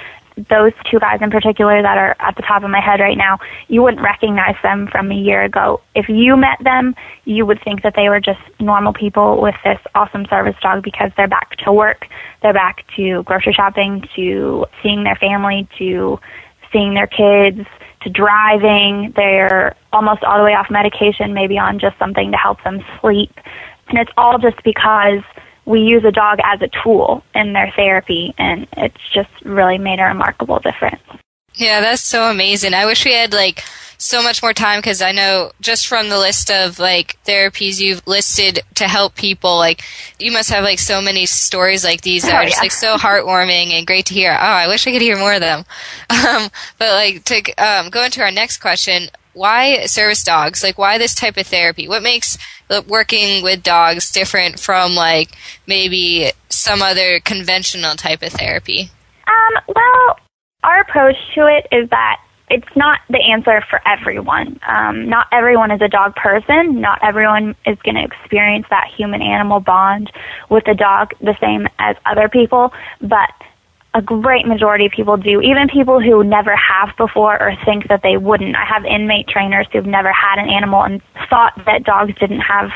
those 0.50 0.74
two 0.90 1.00
guys 1.00 1.20
in 1.22 1.30
particular 1.30 1.82
that 1.82 1.98
are 1.98 2.16
at 2.20 2.36
the 2.36 2.42
top 2.42 2.64
of 2.64 2.70
my 2.70 2.80
head 2.80 3.00
right 3.00 3.18
now, 3.18 3.40
you 3.68 3.82
wouldn't 3.82 4.02
recognize 4.02 4.56
them 4.64 4.88
from 4.88 5.12
a 5.12 5.16
year 5.16 5.44
ago. 5.44 5.82
If 5.96 6.10
you 6.10 6.36
met 6.38 6.58
them, 6.64 6.96
you 7.26 7.46
would 7.46 7.62
think 7.64 7.84
that 7.84 7.96
they 7.96 8.10
were 8.10 8.20
just 8.20 8.40
normal 8.60 8.94
people 8.94 9.42
with 9.42 9.56
this 9.64 9.80
awesome 9.96 10.26
service 10.28 10.56
dog 10.62 10.84
because 10.84 11.12
they're 11.18 11.28
back 11.28 11.56
to 11.58 11.74
work, 11.74 12.08
they're 12.42 12.54
back 12.54 12.86
to 12.96 13.24
grocery 13.24 13.54
shopping, 13.54 14.08
to 14.16 14.66
seeing 14.82 15.04
their 15.04 15.16
family, 15.16 15.68
to 15.78 16.20
seeing 16.72 16.94
their 16.94 17.08
kids, 17.08 17.68
to 18.02 18.10
driving. 18.10 19.14
They're 19.16 19.76
almost 19.94 20.24
all 20.24 20.38
the 20.38 20.44
way 20.44 20.54
off 20.54 20.70
medication, 20.70 21.34
maybe 21.34 21.58
on 21.58 21.80
just 21.80 21.98
something 22.00 22.32
to 22.32 22.38
help 22.38 22.64
them 22.64 22.84
sleep. 23.00 23.32
And 23.90 23.98
it's 23.98 24.12
all 24.18 24.38
just 24.40 24.64
because 24.64 25.22
we 25.66 25.82
use 25.82 26.04
a 26.04 26.12
dog 26.12 26.40
as 26.44 26.62
a 26.62 26.70
tool 26.84 27.24
in 27.36 27.54
their 27.54 27.72
therapy, 27.76 28.34
and 28.38 28.68
it's 28.78 29.10
just 29.14 29.30
really 29.44 29.78
made 29.78 30.00
a 30.00 30.06
remarkable 30.06 30.60
difference. 30.60 31.02
Yeah, 31.56 31.82
that's 31.82 32.02
so 32.02 32.30
amazing. 32.30 32.74
I 32.74 32.86
wish 32.86 33.06
we 33.06 33.14
had 33.14 33.34
like 33.34 33.64
so 34.02 34.24
much 34.24 34.42
more 34.42 34.54
time 34.54 34.80
because 34.80 35.02
I 35.02 35.12
know 35.12 35.52
just 35.62 35.88
from 35.88 36.10
the 36.10 36.18
list 36.18 36.50
of 36.50 36.80
like 36.80 37.20
therapies 37.26 37.80
you've 37.80 38.06
listed 38.08 38.62
to 38.76 38.88
help 38.88 39.16
people, 39.16 39.58
like 39.58 39.84
you 40.18 40.32
must 40.32 40.50
have 40.50 40.64
like 40.64 40.80
so 40.80 41.02
many 41.02 41.26
stories 41.26 41.84
like 41.84 42.02
these 42.02 42.24
that 42.24 42.34
oh, 42.34 42.38
are 42.38 42.46
just 42.46 42.58
yeah. 42.58 42.64
like 42.64 42.72
so 42.72 42.96
heartwarming 42.96 43.72
and 43.74 43.86
great 43.86 44.08
to 44.08 44.14
hear. 44.14 44.32
Oh, 44.32 44.36
I 44.36 44.68
wish 44.68 44.88
I 44.88 44.92
could 44.92 45.02
hear 45.02 45.18
more 45.18 45.34
of 45.34 45.42
them. 45.42 45.66
Um, 46.22 46.50
but 46.78 46.90
like 46.90 47.24
to 47.26 47.54
um, 47.56 47.90
go 47.90 48.04
into 48.04 48.22
our 48.22 48.32
next 48.32 48.58
question, 48.58 49.10
why 49.34 49.86
service 49.86 50.24
dogs? 50.24 50.64
Like 50.64 50.78
why 50.78 50.98
this 50.98 51.16
type 51.16 51.38
of 51.38 51.48
therapy? 51.48 51.88
What 51.88 52.04
makes 52.04 52.38
working 52.88 53.44
with 53.44 53.64
dogs 53.64 54.12
different 54.12 54.60
from 54.60 54.96
like 54.96 55.32
maybe 55.68 56.32
some 56.50 56.82
other 56.82 57.20
conventional 57.20 57.96
type 57.96 58.22
of 58.22 58.32
therapy? 58.32 58.90
Um, 59.28 59.64
well, 59.68 60.18
our 60.64 60.82
approach 60.82 61.16
to 61.36 61.48
it 61.48 61.68
is 61.72 61.90
that 61.90 62.22
it's 62.50 62.76
not 62.76 63.00
the 63.10 63.20
answer 63.20 63.64
for 63.70 63.80
everyone. 63.88 64.60
Um, 64.68 65.08
not 65.08 65.28
everyone 65.32 65.72
is 65.72 65.82
a 65.82 65.88
dog 65.88 66.16
person. 66.16 66.82
Not 66.82 67.00
everyone 67.02 67.56
is 67.66 67.78
going 67.84 67.96
to 67.96 68.04
experience 68.04 68.66
that 68.70 68.90
human 68.96 69.22
animal 69.22 69.62
bond 69.62 70.12
with 70.50 70.68
a 70.68 70.76
dog 70.76 71.14
the 71.22 71.36
same 71.40 71.68
as 71.80 71.96
other 72.06 72.28
people, 72.28 72.74
but 73.00 73.32
a 73.94 74.02
great 74.02 74.48
majority 74.48 74.86
of 74.86 74.92
people 74.92 75.18
do, 75.18 75.42
even 75.42 75.68
people 75.68 76.00
who 76.00 76.24
never 76.24 76.56
have 76.56 76.96
before 76.98 77.42
or 77.42 77.56
think 77.66 77.90
that 77.90 78.02
they 78.04 78.18
wouldn't. 78.18 78.56
I 78.56 78.64
have 78.66 78.86
inmate 78.86 79.28
trainers 79.28 79.68
who've 79.72 79.86
never 79.86 80.12
had 80.14 80.40
an 80.40 80.50
animal 80.50 80.84
and 80.84 81.02
thought 81.30 81.54
that 81.66 81.84
dogs 81.84 82.14
didn't 82.20 82.40
have 82.40 82.72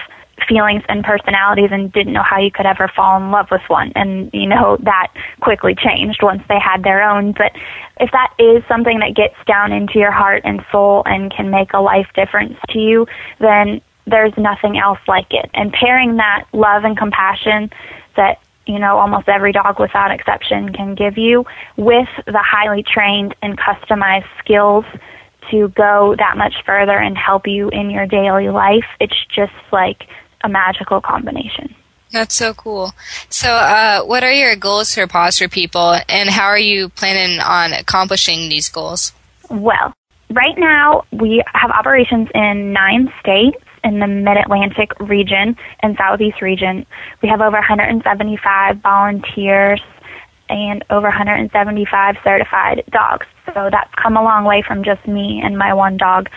feelings 0.48 0.84
and 0.90 1.04
personalities 1.04 1.70
and 1.72 1.92
didn't 1.94 2.12
know 2.12 2.24
how 2.24 2.40
you 2.40 2.52
could 2.52 2.66
ever 2.66 2.92
fall 2.94 3.18
in 3.18 3.32
love 3.32 3.48
with 3.50 3.62
one. 3.68 3.94
And, 3.96 4.30
you 4.34 4.46
know, 4.46 4.78
that 4.82 5.12
quickly 5.40 5.74
changed 5.74 6.22
once 6.22 6.44
they 6.50 6.60
had 6.60 6.84
their 6.84 7.02
own. 7.02 7.32
But 7.32 7.54
if 8.00 8.12
that 8.12 8.34
is 8.38 8.64
something 8.68 9.00
that 9.00 9.16
gets 9.16 9.36
down 9.48 9.72
into 9.72 9.98
your 9.98 10.12
heart 10.12 10.42
and 10.44 10.64
soul 10.72 11.04
and 11.06 11.32
can 11.32 11.50
make 11.50 11.72
a 11.74 11.80
life 11.80 12.08
difference 12.14 12.58
to 12.70 12.80
you, 12.80 13.08
then 13.40 13.82
there's 14.06 14.34
nothing 14.38 14.78
else 14.78 15.00
like 15.08 15.28
it. 15.32 15.50
And 15.54 15.72
pairing 15.72 16.18
that 16.18 16.46
love 16.52 16.84
and 16.84 16.98
compassion 16.98 17.72
that 18.18 18.40
you 18.68 18.80
know, 18.80 18.98
almost 18.98 19.30
every 19.30 19.52
dog 19.52 19.80
without 19.80 20.12
exception 20.12 20.74
can 20.74 20.96
give 20.96 21.18
you 21.18 21.46
with 21.78 22.10
the 22.26 22.44
highly 22.44 22.84
trained 22.84 23.36
and 23.42 23.58
customized 23.58 24.28
skills 24.40 24.86
to 25.52 25.70
go 25.70 26.16
that 26.18 26.38
much 26.38 26.56
further 26.66 26.98
and 26.98 27.18
help 27.18 27.48
you 27.48 27.70
in 27.70 27.90
your 27.90 28.08
daily 28.08 28.50
life. 28.50 28.86
It's 29.00 29.26
just 29.34 29.54
like 29.72 30.08
a 30.44 30.50
magical 30.50 31.02
combination. 31.02 31.76
That's 32.12 32.36
so 32.36 32.54
cool. 32.54 32.94
So, 33.30 33.52
uh, 33.52 34.04
what 34.04 34.24
are 34.24 34.32
your 34.32 34.56
goals 34.56 34.94
for 34.94 35.06
Paws 35.08 35.38
for 35.38 35.50
People, 35.50 35.98
and 36.08 36.30
how 36.30 36.46
are 36.46 36.60
you 36.60 36.90
planning 36.90 37.40
on 37.40 37.74
accomplishing 37.74 38.48
these 38.48 38.70
goals? 38.70 39.12
Well, 39.50 39.94
right 40.32 40.58
now 40.58 41.04
we 41.12 41.44
have 41.54 41.72
operations 41.72 42.30
in 42.34 42.72
nine 42.74 43.12
states 43.20 43.58
in 43.86 44.00
the 44.00 44.08
Mid 44.08 44.36
Atlantic 44.36 45.00
region 45.00 45.56
and 45.80 45.96
Southeast 45.96 46.42
region. 46.42 46.86
We 47.22 47.30
have 47.30 47.40
over 47.40 47.56
175 47.56 48.78
volunteers 48.80 49.82
and 50.50 50.84
over 50.90 51.08
175 51.08 52.18
certified 52.24 52.84
dogs. 52.90 53.26
So 53.54 53.70
that's 53.72 53.94
come 53.96 54.18
a 54.18 54.24
long 54.24 54.44
way 54.44 54.62
from 54.62 54.84
just 54.84 55.08
me 55.08 55.42
and 55.44 55.58
my 55.58 55.74
one 55.74 55.98
dog 55.98 56.30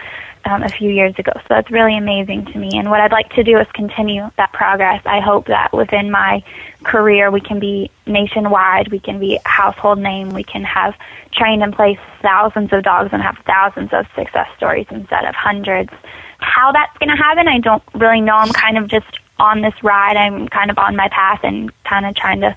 um, 0.44 0.62
a 0.62 0.68
few 0.68 0.90
years 0.90 1.18
ago. 1.18 1.32
So 1.34 1.44
that's 1.48 1.70
really 1.70 1.96
amazing 1.96 2.46
to 2.46 2.58
me. 2.58 2.70
And 2.78 2.90
what 2.90 3.00
I'd 3.00 3.12
like 3.12 3.30
to 3.34 3.44
do 3.44 3.58
is 3.58 3.66
continue 3.74 4.30
that 4.36 4.52
progress. 4.52 5.02
I 5.04 5.20
hope 5.20 5.46
that 5.46 5.72
within 5.72 6.10
my 6.10 6.42
career 6.84 7.30
we 7.30 7.40
can 7.40 7.58
be 7.58 7.90
nationwide, 8.06 8.88
we 8.88 9.00
can 9.00 9.18
be 9.18 9.36
a 9.36 9.48
household 9.48 9.98
name, 9.98 10.30
we 10.30 10.44
can 10.44 10.64
have 10.64 10.94
trained 11.32 11.62
and 11.62 11.74
placed 11.74 12.00
thousands 12.22 12.72
of 12.72 12.82
dogs 12.82 13.10
and 13.12 13.22
have 13.22 13.38
thousands 13.46 13.92
of 13.92 14.06
success 14.14 14.48
stories 14.56 14.86
instead 14.90 15.24
of 15.24 15.34
hundreds. 15.34 15.92
How 16.38 16.72
that's 16.72 16.96
going 16.98 17.10
to 17.10 17.16
happen, 17.16 17.48
I 17.48 17.58
don't 17.58 17.82
really 17.94 18.20
know. 18.20 18.34
I'm 18.34 18.52
kind 18.52 18.78
of 18.78 18.88
just 18.88 19.18
on 19.38 19.60
this 19.60 19.74
ride. 19.82 20.16
I'm 20.16 20.48
kind 20.48 20.70
of 20.70 20.78
on 20.78 20.96
my 20.96 21.08
path 21.08 21.40
and 21.42 21.72
kind 21.84 22.06
of 22.06 22.14
trying 22.14 22.40
to 22.40 22.56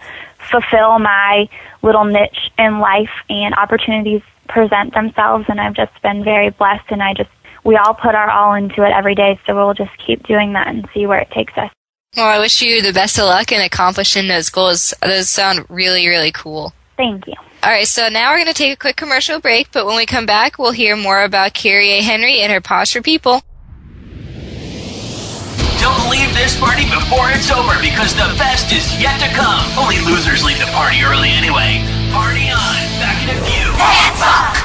fulfill 0.49 0.99
my 0.99 1.47
little 1.81 2.05
niche 2.05 2.51
in 2.57 2.79
life 2.79 3.11
and 3.29 3.53
opportunities 3.55 4.21
present 4.47 4.93
themselves 4.93 5.45
and 5.47 5.61
I've 5.61 5.73
just 5.73 6.01
been 6.01 6.23
very 6.23 6.49
blessed 6.49 6.85
and 6.89 7.01
I 7.01 7.13
just 7.13 7.29
we 7.63 7.77
all 7.77 7.93
put 7.93 8.15
our 8.15 8.29
all 8.29 8.53
into 8.53 8.83
it 8.83 8.91
every 8.91 9.15
day 9.15 9.39
so 9.45 9.55
we'll 9.55 9.73
just 9.73 9.95
keep 9.97 10.27
doing 10.27 10.53
that 10.53 10.67
and 10.67 10.87
see 10.93 11.05
where 11.05 11.19
it 11.19 11.31
takes 11.31 11.57
us. 11.57 11.71
Well, 12.17 12.27
I 12.27 12.39
wish 12.39 12.61
you 12.61 12.81
the 12.81 12.91
best 12.91 13.17
of 13.17 13.25
luck 13.25 13.51
in 13.53 13.61
accomplishing 13.61 14.27
those 14.27 14.49
goals. 14.49 14.93
Those 15.01 15.29
sound 15.29 15.65
really, 15.69 16.07
really 16.09 16.31
cool. 16.33 16.73
Thank 16.97 17.25
you. 17.27 17.35
All 17.63 17.69
right, 17.69 17.87
so 17.87 18.09
now 18.09 18.31
we're 18.31 18.43
going 18.43 18.47
to 18.47 18.53
take 18.53 18.73
a 18.73 18.77
quick 18.77 18.97
commercial 18.97 19.39
break, 19.39 19.71
but 19.71 19.85
when 19.85 19.95
we 19.95 20.05
come 20.05 20.25
back, 20.25 20.57
we'll 20.57 20.71
hear 20.71 20.97
more 20.97 21.23
about 21.23 21.53
Kyrie 21.53 22.01
Henry 22.01 22.41
and 22.41 22.51
her 22.51 22.59
Paws 22.59 22.91
for 22.91 23.01
People. 23.01 23.43
Don't 25.81 26.11
leave 26.11 26.31
this 26.35 26.59
party 26.59 26.85
before 26.85 27.31
it's 27.31 27.49
over 27.49 27.73
because 27.81 28.13
the 28.13 28.29
best 28.37 28.71
is 28.71 28.85
yet 29.01 29.19
to 29.19 29.27
come. 29.33 29.65
Only 29.81 29.99
losers 30.05 30.43
leave 30.43 30.59
the 30.59 30.69
party 30.77 31.01
early 31.01 31.29
anyway. 31.29 31.81
Party 32.13 32.51
on. 32.53 32.77
Back 33.01 33.17
in 33.23 33.29
a 33.29 33.41
few. 33.41 33.65
Hands 33.81 34.21
up! 34.21 34.61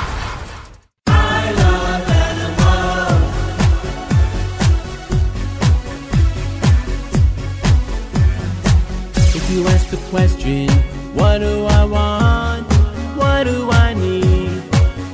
If 9.35 9.50
you 9.50 9.66
ask 9.68 9.88
the 9.88 9.96
question, 10.11 10.68
what 11.14 11.38
do 11.38 11.64
I 11.64 11.85
want? 11.87 12.70
What 13.16 13.44
do 13.44 13.70
I 13.70 13.94
need? 13.94 14.62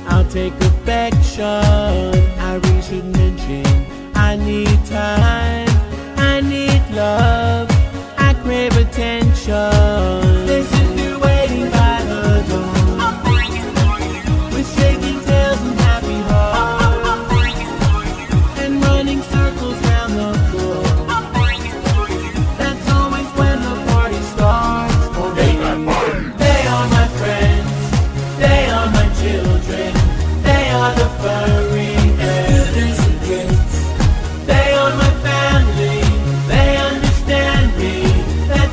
I'll 0.07 0.27
take 0.29 0.53
affection. 0.55 1.72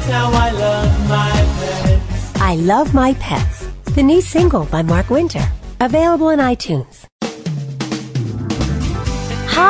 That's 0.00 0.12
how 0.12 0.30
I 0.32 0.50
love 0.50 1.08
my 1.10 1.30
pets. 1.60 2.40
I 2.40 2.54
Love 2.56 2.94
My 2.94 3.12
Pets, 3.14 3.68
the 3.94 4.02
new 4.02 4.22
single 4.22 4.64
by 4.64 4.80
Mark 4.80 5.10
Winter. 5.10 5.46
Available 5.80 6.28
on 6.28 6.38
iTunes. 6.38 7.06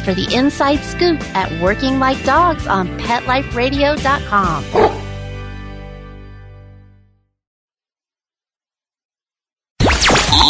for 0.00 0.14
the 0.14 0.32
inside 0.34 0.78
scoop 0.84 1.20
at 1.36 1.50
Working 1.60 1.98
Like 1.98 2.22
Dogs 2.24 2.66
on 2.66 2.88
PetLifeRadio.com. 2.98 4.64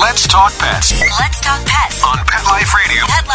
Let's 0.01 0.27
talk 0.27 0.53
pets 0.59 0.93
Let's 1.21 1.41
talk 1.41 1.65
pets. 1.67 2.03
on 2.05 2.17
Pet 2.27 2.45
Life 2.47 2.75
Radio. 2.75 3.05
Pet 3.07 3.27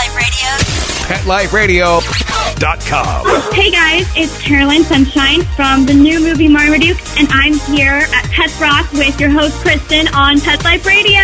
Life 1.28 1.54
Radio. 1.54 2.00
PetLifeRadio.com. 2.00 3.54
Hey 3.54 3.72
guys, 3.72 4.08
it's 4.16 4.42
Caroline 4.42 4.84
Sunshine 4.84 5.44
from 5.56 5.86
the 5.86 5.94
new 5.94 6.20
movie 6.20 6.48
Marmaduke, 6.48 6.98
and 7.18 7.28
I'm 7.32 7.54
here 7.76 8.08
at 8.14 8.26
Pets 8.32 8.60
Rock 8.60 8.92
with 8.94 9.20
your 9.20 9.30
host 9.30 9.56
Kristen 9.62 10.08
on 10.14 10.42
Pet 10.42 10.64
Life 10.64 10.86
Radio. 10.86 11.22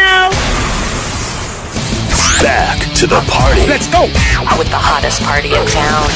Back 2.41 2.79
to 2.95 3.05
the 3.05 3.21
party. 3.29 3.67
Let's 3.67 3.87
go. 3.87 4.01
With 4.57 4.69
the 4.69 4.81
hottest 4.81 5.21
party 5.21 5.49
in 5.49 5.65
town. 5.67 6.09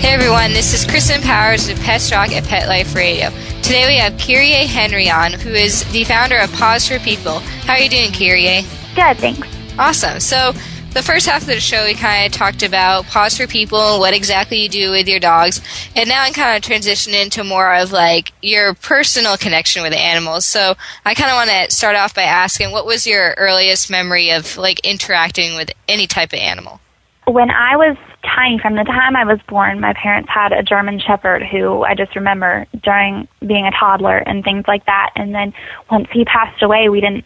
Hey 0.00 0.14
everyone, 0.14 0.52
this 0.52 0.72
is 0.72 0.86
Kristen 0.86 1.20
Powers 1.20 1.68
with 1.68 1.78
Pet 1.82 2.10
Rock 2.10 2.32
at 2.32 2.44
Pet 2.44 2.66
Life 2.66 2.94
Radio. 2.94 3.28
Today 3.62 3.86
we 3.86 3.96
have 3.96 4.18
Kyrie 4.18 4.52
Henry 4.52 5.10
on, 5.10 5.32
who 5.32 5.50
is 5.50 5.84
the 5.92 6.04
founder 6.04 6.38
of 6.38 6.50
Paws 6.54 6.88
for 6.88 6.98
People. 7.00 7.40
How 7.40 7.74
are 7.74 7.80
you 7.80 7.90
doing, 7.90 8.10
Kyrie? 8.10 8.64
Good, 8.94 9.18
thanks. 9.18 9.48
Awesome. 9.78 10.18
So, 10.20 10.52
the 10.94 11.02
first 11.02 11.26
half 11.26 11.42
of 11.42 11.48
the 11.48 11.60
show, 11.60 11.84
we 11.84 11.94
kind 11.94 12.26
of 12.26 12.32
talked 12.32 12.62
about 12.62 13.04
Paws 13.06 13.36
for 13.36 13.46
People 13.46 13.94
and 13.94 14.00
what 14.00 14.14
exactly 14.14 14.62
you 14.62 14.68
do 14.68 14.92
with 14.92 15.08
your 15.08 15.18
dogs. 15.18 15.60
And 15.96 16.08
now 16.08 16.22
I'm 16.22 16.32
kind 16.32 16.56
of 16.56 16.62
transitioning 16.68 17.20
into 17.20 17.42
more 17.42 17.74
of 17.74 17.90
like 17.90 18.32
your 18.42 18.74
personal 18.74 19.36
connection 19.36 19.82
with 19.82 19.92
animals. 19.92 20.46
So, 20.46 20.74
I 21.04 21.14
kind 21.14 21.30
of 21.30 21.34
want 21.34 21.50
to 21.50 21.74
start 21.74 21.96
off 21.96 22.14
by 22.14 22.22
asking 22.22 22.70
what 22.70 22.86
was 22.86 23.06
your 23.06 23.34
earliest 23.36 23.90
memory 23.90 24.30
of 24.30 24.56
like 24.56 24.78
interacting 24.80 25.56
with 25.56 25.70
any 25.88 26.06
type 26.06 26.32
of 26.32 26.38
animal? 26.38 26.80
when 27.26 27.50
I 27.50 27.76
was 27.76 27.96
tiny, 28.22 28.58
from 28.58 28.76
the 28.76 28.84
time 28.84 29.16
I 29.16 29.24
was 29.24 29.40
born, 29.48 29.80
my 29.80 29.94
parents 29.94 30.28
had 30.28 30.52
a 30.52 30.62
German 30.62 31.00
Shepherd 31.00 31.42
who 31.42 31.82
I 31.82 31.94
just 31.94 32.14
remember 32.16 32.66
during 32.82 33.28
being 33.40 33.66
a 33.66 33.70
toddler 33.70 34.18
and 34.18 34.44
things 34.44 34.64
like 34.68 34.84
that. 34.86 35.10
And 35.16 35.34
then 35.34 35.54
once 35.90 36.08
he 36.12 36.24
passed 36.24 36.62
away, 36.62 36.88
we 36.88 37.00
didn't 37.00 37.24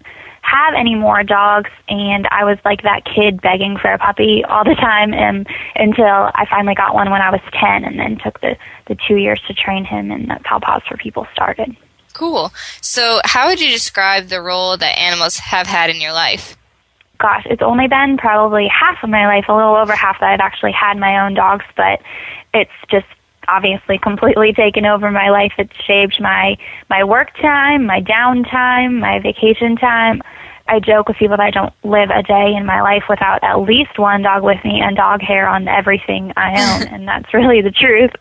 have 0.51 0.75
any 0.75 0.95
more 0.95 1.23
dogs, 1.23 1.71
and 1.89 2.27
I 2.31 2.45
was 2.45 2.59
like 2.65 2.83
that 2.83 3.05
kid 3.05 3.41
begging 3.41 3.77
for 3.77 3.93
a 3.93 3.99
puppy 3.99 4.45
all 4.45 4.65
the 4.65 4.75
time, 4.75 5.13
and 5.13 5.47
until 5.77 6.31
I 6.35 6.47
finally 6.49 6.75
got 6.75 6.95
one 6.95 7.11
when 7.11 7.21
I 7.21 7.31
was 7.31 7.41
ten, 7.53 7.85
and 7.85 7.99
then 7.99 8.19
took 8.19 8.41
the 8.41 8.57
the 8.87 8.97
two 9.07 9.17
years 9.17 9.41
to 9.49 9.55
train 9.55 9.85
him, 9.85 10.11
and 10.11 10.29
that's 10.29 10.47
how 10.47 10.59
Paws 10.59 10.83
for 10.89 10.97
People 10.97 11.27
started. 11.33 11.77
Cool. 12.15 12.53
So, 12.81 13.21
how 13.25 13.49
would 13.49 13.61
you 13.61 13.71
describe 13.71 14.29
the 14.29 14.43
role 14.43 14.77
that 14.77 14.99
animals 14.99 15.37
have 15.37 15.67
had 15.67 15.91
in 15.91 16.01
your 16.01 16.13
life? 16.13 16.57
gosh, 17.19 17.45
it's 17.51 17.63
only 17.63 17.89
been 17.89 18.17
probably 18.17 18.69
half 18.69 19.03
of 19.03 19.11
my 19.11 19.27
life, 19.27 19.47
a 19.49 19.53
little 19.53 19.75
over 19.75 19.95
half 19.95 20.21
that 20.21 20.31
I've 20.31 20.41
actually 20.41 20.73
had 20.73 20.97
my 20.97 21.25
own 21.25 21.35
dogs, 21.35 21.65
but 21.77 22.01
it's 22.55 22.71
just 22.91 23.07
obviously 23.49 23.99
completely 23.99 24.53
taken 24.53 24.85
over 24.87 25.11
my 25.11 25.31
life. 25.31 25.53
It's 25.59 25.75
shaped 25.85 26.21
my 26.21 26.57
my 26.89 27.05
work 27.05 27.35
time, 27.37 27.87
my 27.87 28.01
downtime, 28.01 29.01
my 29.01 29.19
vacation 29.19 29.77
time. 29.77 30.23
I 30.69 30.81
joke 30.81 31.09
with 31.09 31.17
people 31.17 31.37
that 31.37 31.43
I 31.43 31.51
don't 31.51 31.73
live 31.83 32.11
a 32.11 32.23
day 32.23 32.55
in 32.55 32.67
my 32.67 32.83
life 32.83 33.05
without 33.09 33.43
at 33.43 33.61
least 33.61 33.99
one 33.99 34.23
dog 34.23 34.43
with 34.43 34.63
me 34.65 34.81
and 34.81 34.97
dog 34.97 35.21
hair 35.23 35.49
on 35.49 35.67
everything 35.67 36.33
I 36.37 36.51
own, 36.51 36.89
and 36.93 37.09
that's 37.09 37.33
really 37.35 37.63
the 37.63 37.71
truth. 37.71 38.13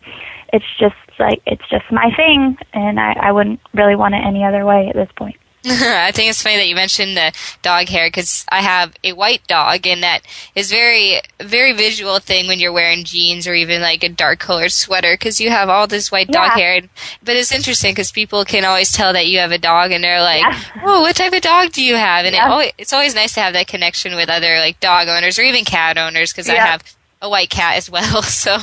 It's 0.52 0.64
just 0.78 0.96
like 1.18 1.42
it's 1.46 1.68
just 1.68 1.84
my 1.90 2.10
thing, 2.16 2.56
and 2.72 2.98
I, 2.98 3.12
I 3.20 3.32
wouldn't 3.32 3.60
really 3.74 3.96
want 3.96 4.14
it 4.14 4.24
any 4.24 4.44
other 4.44 4.64
way 4.64 4.88
at 4.88 4.94
this 4.94 5.10
point. 5.16 5.36
I 5.66 6.12
think 6.12 6.30
it's 6.30 6.42
funny 6.42 6.56
that 6.56 6.68
you 6.68 6.74
mentioned 6.74 7.16
the 7.16 7.32
dog 7.62 7.88
hair 7.88 8.06
because 8.08 8.46
I 8.50 8.60
have 8.62 8.94
a 9.02 9.12
white 9.12 9.46
dog, 9.46 9.86
and 9.86 10.02
that 10.02 10.20
is 10.54 10.70
very, 10.70 11.20
very 11.40 11.72
visual 11.72 12.18
thing 12.20 12.46
when 12.46 12.58
you're 12.58 12.72
wearing 12.72 13.04
jeans 13.04 13.46
or 13.46 13.54
even 13.54 13.82
like 13.82 14.02
a 14.04 14.08
dark 14.08 14.38
colored 14.38 14.72
sweater 14.72 15.14
because 15.14 15.40
you 15.40 15.50
have 15.50 15.68
all 15.68 15.86
this 15.86 16.12
white 16.12 16.28
dog 16.28 16.52
Yeah. 16.56 16.62
hair. 16.62 16.80
But 17.22 17.36
it's 17.36 17.52
interesting 17.52 17.92
because 17.92 18.12
people 18.12 18.44
can 18.44 18.64
always 18.64 18.92
tell 18.92 19.12
that 19.12 19.26
you 19.26 19.40
have 19.40 19.52
a 19.52 19.58
dog, 19.58 19.90
and 19.90 20.02
they're 20.04 20.22
like, 20.22 20.42
Yeah. 20.42 20.58
"Oh, 20.84 21.00
what 21.02 21.16
type 21.16 21.32
of 21.32 21.40
dog 21.42 21.72
do 21.72 21.82
you 21.84 21.96
have?" 21.96 22.24
And 22.24 22.34
it 22.34 22.42
always, 22.42 22.72
it's 22.78 22.92
always 22.92 23.14
nice 23.14 23.34
to 23.34 23.40
have 23.40 23.52
that 23.54 23.66
connection 23.66 24.14
with 24.14 24.28
other 24.30 24.58
like 24.58 24.80
dog 24.80 25.08
owners 25.08 25.38
or 25.38 25.42
even 25.42 25.64
cat 25.64 25.98
owners 25.98 26.32
because 26.32 26.48
I 26.48 26.54
have 26.54 26.82
a 27.20 27.28
white 27.28 27.50
cat 27.50 27.76
as 27.76 27.90
well. 27.90 28.22
So 28.22 28.58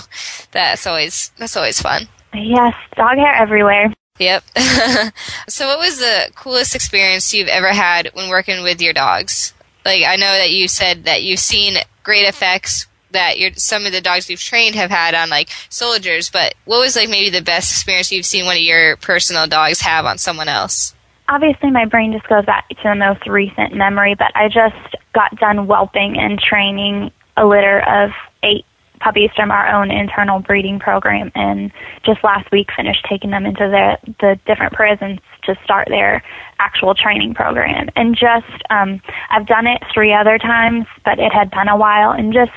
that's 0.52 0.88
always 0.88 1.32
that's 1.38 1.58
always 1.58 1.82
fun. 1.82 2.08
Yes, 2.34 2.74
dog 2.96 3.18
hair 3.18 3.34
everywhere. 3.36 3.92
Yep. 4.20 4.44
so, 5.50 5.68
what 5.68 5.80
was 5.80 6.00
the 6.00 6.32
coolest 6.36 6.76
experience 6.76 7.34
you've 7.34 7.48
ever 7.48 7.70
had 7.70 8.10
when 8.14 8.30
working 8.30 8.64
with 8.64 8.82
your 8.82 8.94
dogs? 8.94 9.54
Like, 9.84 10.04
I 10.04 10.16
know 10.16 10.32
that 10.38 10.52
you 10.52 10.68
said 10.68 11.04
that 11.04 11.24
you've 11.24 11.40
seen 11.40 11.76
great 12.04 12.28
effects 12.28 12.88
that 13.12 13.40
your 13.40 13.52
some 13.54 13.86
of 13.86 13.92
the 13.92 14.02
dogs 14.02 14.30
you've 14.30 14.40
trained 14.40 14.76
have 14.76 14.90
had 14.92 15.16
on 15.16 15.30
like 15.30 15.50
soldiers, 15.70 16.30
but 16.30 16.56
what 16.66 16.80
was 16.80 16.96
like 16.96 17.10
maybe 17.10 17.30
the 17.30 17.42
best 17.42 17.72
experience 17.72 18.12
you've 18.12 18.26
seen 18.26 18.46
one 18.46 18.58
of 18.58 18.62
your 18.62 18.98
personal 18.98 19.48
dogs 19.48 19.82
have 19.82 20.06
on 20.06 20.18
someone 20.18 20.50
else? 20.50 20.96
obviously 21.28 21.72
my 21.72 21.86
brain 21.86 22.14
just 22.14 22.28
goes 22.28 22.46
back 22.46 22.68
to 22.70 22.76
the 22.84 22.96
most 22.96 23.26
recent 23.28 23.74
memory, 23.74 24.16
but 24.16 24.32
I 24.36 24.48
just 24.48 24.96
got 25.14 25.36
done 25.38 25.68
whelping 25.68 26.18
and 26.18 26.40
training 26.40 27.12
a 27.38 27.46
litter 27.46 27.80
of 27.82 28.12
eight 28.44 28.66
puppies 29.06 29.30
from 29.36 29.52
our 29.52 29.70
own 29.70 29.92
internal 29.92 30.40
breeding 30.40 30.80
program 30.80 31.32
and 31.36 31.72
just 32.04 32.24
last 32.24 32.52
week 32.52 32.70
finished 32.76 33.06
taking 33.08 33.30
them 33.30 33.46
into 33.46 33.70
the 33.70 33.98
the 34.20 34.40
different 34.48 34.74
prisons 34.74 35.20
to 35.44 35.56
start 35.64 35.88
their 35.90 36.24
actual 36.60 36.96
training 36.96 37.36
program. 37.36 37.88
And 37.96 38.16
just 38.16 38.64
um 38.72 39.00
I've 39.30 39.46
done 39.46 39.68
it 39.68 39.84
three 39.94 40.12
other 40.12 40.40
times, 40.40 40.86
but 41.06 41.20
it 41.20 41.32
had 41.32 41.52
been 41.52 41.68
a 41.68 41.78
while 41.78 42.12
and 42.12 42.34
just 42.34 42.52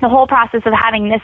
the 0.00 0.08
whole 0.08 0.26
process 0.26 0.62
of 0.64 0.72
having 0.72 1.10
this 1.10 1.20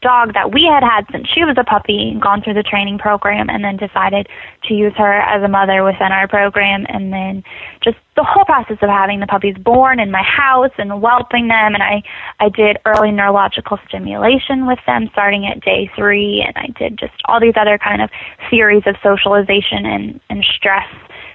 dog 0.00 0.34
that 0.34 0.52
we 0.52 0.64
had 0.64 0.82
had 0.84 1.06
since 1.10 1.28
she 1.28 1.44
was 1.44 1.56
a 1.58 1.64
puppy, 1.64 2.16
gone 2.20 2.42
through 2.42 2.54
the 2.54 2.62
training 2.62 2.98
program, 2.98 3.50
and 3.50 3.64
then 3.64 3.76
decided 3.76 4.28
to 4.64 4.74
use 4.74 4.92
her 4.96 5.12
as 5.12 5.42
a 5.42 5.48
mother 5.48 5.82
within 5.82 6.12
our 6.12 6.28
program. 6.28 6.86
And 6.88 7.12
then 7.12 7.42
just 7.80 7.96
the 8.16 8.22
whole 8.22 8.44
process 8.44 8.78
of 8.82 8.88
having 8.88 9.18
the 9.20 9.26
puppies 9.26 9.56
born 9.58 9.98
in 9.98 10.10
my 10.10 10.22
house 10.22 10.70
and 10.78 11.00
whelping 11.00 11.48
them. 11.48 11.74
And 11.74 11.82
I, 11.82 12.02
I 12.38 12.48
did 12.48 12.78
early 12.84 13.10
neurological 13.10 13.78
stimulation 13.88 14.66
with 14.66 14.78
them 14.86 15.08
starting 15.12 15.46
at 15.46 15.60
day 15.60 15.90
three. 15.96 16.42
And 16.46 16.56
I 16.56 16.68
did 16.78 16.96
just 16.98 17.14
all 17.24 17.40
these 17.40 17.54
other 17.56 17.78
kind 17.78 18.00
of 18.00 18.10
theories 18.48 18.84
of 18.86 18.96
socialization 19.02 19.86
and, 19.86 20.20
and 20.30 20.44
stress 20.44 20.86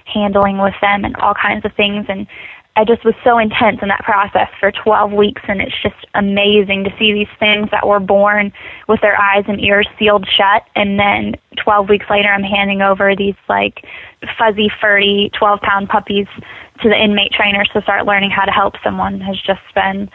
handling 0.06 0.58
with 0.58 0.74
them 0.80 1.04
and 1.04 1.14
all 1.16 1.34
kinds 1.34 1.64
of 1.64 1.72
things. 1.74 2.06
And 2.08 2.26
I 2.76 2.84
just 2.84 3.04
was 3.04 3.14
so 3.24 3.38
intense 3.38 3.80
in 3.80 3.88
that 3.88 4.04
process 4.04 4.48
for 4.60 4.70
12 4.70 5.10
weeks, 5.12 5.40
and 5.48 5.62
it's 5.62 5.74
just 5.82 5.96
amazing 6.14 6.84
to 6.84 6.90
see 6.98 7.12
these 7.14 7.38
things 7.40 7.70
that 7.70 7.86
were 7.86 8.00
born 8.00 8.52
with 8.86 9.00
their 9.00 9.18
eyes 9.18 9.44
and 9.48 9.58
ears 9.60 9.88
sealed 9.98 10.28
shut, 10.28 10.64
and 10.76 11.00
then 11.00 11.36
12 11.56 11.88
weeks 11.88 12.06
later, 12.10 12.28
I'm 12.28 12.42
handing 12.42 12.82
over 12.82 13.16
these 13.16 13.34
like 13.48 13.84
fuzzy, 14.38 14.70
furry, 14.80 15.30
12 15.38 15.60
pound 15.62 15.88
puppies 15.88 16.26
to 16.82 16.88
the 16.90 17.02
inmate 17.02 17.32
trainers 17.32 17.70
to 17.72 17.80
start 17.80 18.04
learning 18.04 18.30
how 18.30 18.44
to 18.44 18.52
help 18.52 18.74
someone 18.84 19.20
has 19.22 19.40
just 19.40 19.62
been 19.74 20.10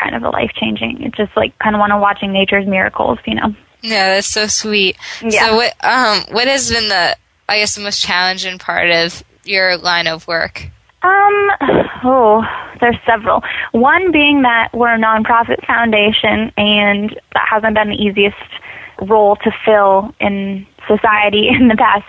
kind 0.00 0.14
of 0.14 0.22
a 0.22 0.30
life 0.30 0.52
changing. 0.54 1.02
It's 1.02 1.16
just 1.16 1.36
like 1.36 1.58
kind 1.58 1.74
of 1.74 1.80
one 1.80 1.90
of 1.90 2.00
watching 2.00 2.32
nature's 2.32 2.66
miracles, 2.66 3.18
you 3.26 3.34
know. 3.34 3.54
Yeah, 3.82 4.14
that's 4.14 4.28
so 4.28 4.46
sweet. 4.46 4.96
Yeah. 5.20 5.48
So, 5.48 5.56
what 5.56 5.74
um 5.84 6.22
what 6.30 6.46
has 6.46 6.70
been 6.70 6.88
the 6.88 7.16
I 7.48 7.58
guess 7.58 7.74
the 7.74 7.82
most 7.82 8.02
challenging 8.02 8.58
part 8.58 8.90
of 8.90 9.22
your 9.44 9.76
line 9.76 10.06
of 10.06 10.26
work? 10.28 10.70
Um, 11.02 11.50
oh, 12.04 12.44
there's 12.80 12.96
several. 13.06 13.42
One 13.72 14.12
being 14.12 14.42
that 14.42 14.70
we're 14.72 14.94
a 14.94 14.98
nonprofit 14.98 15.64
foundation, 15.66 16.52
and 16.56 17.10
that 17.34 17.46
hasn't 17.50 17.74
been 17.74 17.88
the 17.90 17.96
easiest 17.96 18.36
role 19.08 19.36
to 19.36 19.50
fill 19.64 20.14
in 20.20 20.66
society 20.86 21.48
in 21.58 21.68
the 21.68 21.76
past 21.76 22.04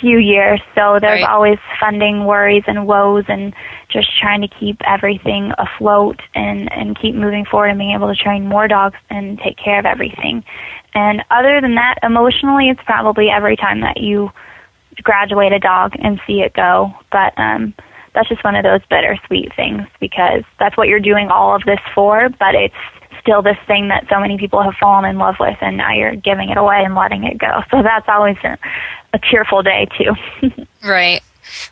few 0.00 0.18
years. 0.18 0.60
So 0.74 0.98
there's 1.00 1.22
Right. 1.22 1.30
always 1.30 1.58
funding 1.80 2.24
worries 2.24 2.64
and 2.66 2.86
woes, 2.86 3.24
and 3.28 3.54
just 3.88 4.08
trying 4.18 4.42
to 4.42 4.48
keep 4.48 4.76
everything 4.86 5.52
afloat 5.58 6.20
and 6.34 6.70
and 6.72 6.98
keep 6.98 7.14
moving 7.14 7.44
forward 7.44 7.68
and 7.68 7.78
being 7.78 7.92
able 7.92 8.08
to 8.14 8.20
train 8.20 8.46
more 8.46 8.68
dogs 8.68 8.96
and 9.10 9.38
take 9.38 9.56
care 9.56 9.78
of 9.78 9.86
everything. 9.86 10.44
And 10.94 11.22
other 11.30 11.60
than 11.60 11.74
that, 11.76 11.96
emotionally, 12.02 12.68
it's 12.68 12.82
probably 12.84 13.28
every 13.30 13.56
time 13.56 13.80
that 13.80 13.98
you 13.98 14.30
graduate 15.02 15.52
a 15.52 15.58
dog 15.58 15.92
and 16.02 16.20
see 16.26 16.40
it 16.40 16.54
go. 16.54 16.92
But 17.12 17.32
um, 17.38 17.74
that's 18.16 18.30
just 18.30 18.42
one 18.42 18.56
of 18.56 18.64
those 18.64 18.80
bittersweet 18.88 19.54
things 19.54 19.82
because 20.00 20.42
that's 20.58 20.76
what 20.76 20.88
you're 20.88 21.00
doing 21.00 21.28
all 21.28 21.54
of 21.54 21.62
this 21.64 21.78
for, 21.94 22.30
but 22.30 22.54
it's 22.54 22.74
still 23.20 23.42
this 23.42 23.58
thing 23.66 23.88
that 23.88 24.06
so 24.08 24.18
many 24.18 24.38
people 24.38 24.62
have 24.62 24.74
fallen 24.80 25.04
in 25.04 25.18
love 25.18 25.36
with, 25.38 25.58
and 25.60 25.76
now 25.76 25.92
you're 25.92 26.16
giving 26.16 26.48
it 26.48 26.56
away 26.56 26.82
and 26.82 26.94
letting 26.94 27.24
it 27.24 27.36
go. 27.36 27.60
So 27.70 27.82
that's 27.82 28.08
always 28.08 28.38
a, 28.42 28.56
a 29.12 29.18
tearful 29.18 29.62
day, 29.62 29.86
too. 29.96 30.66
Right. 30.84 31.20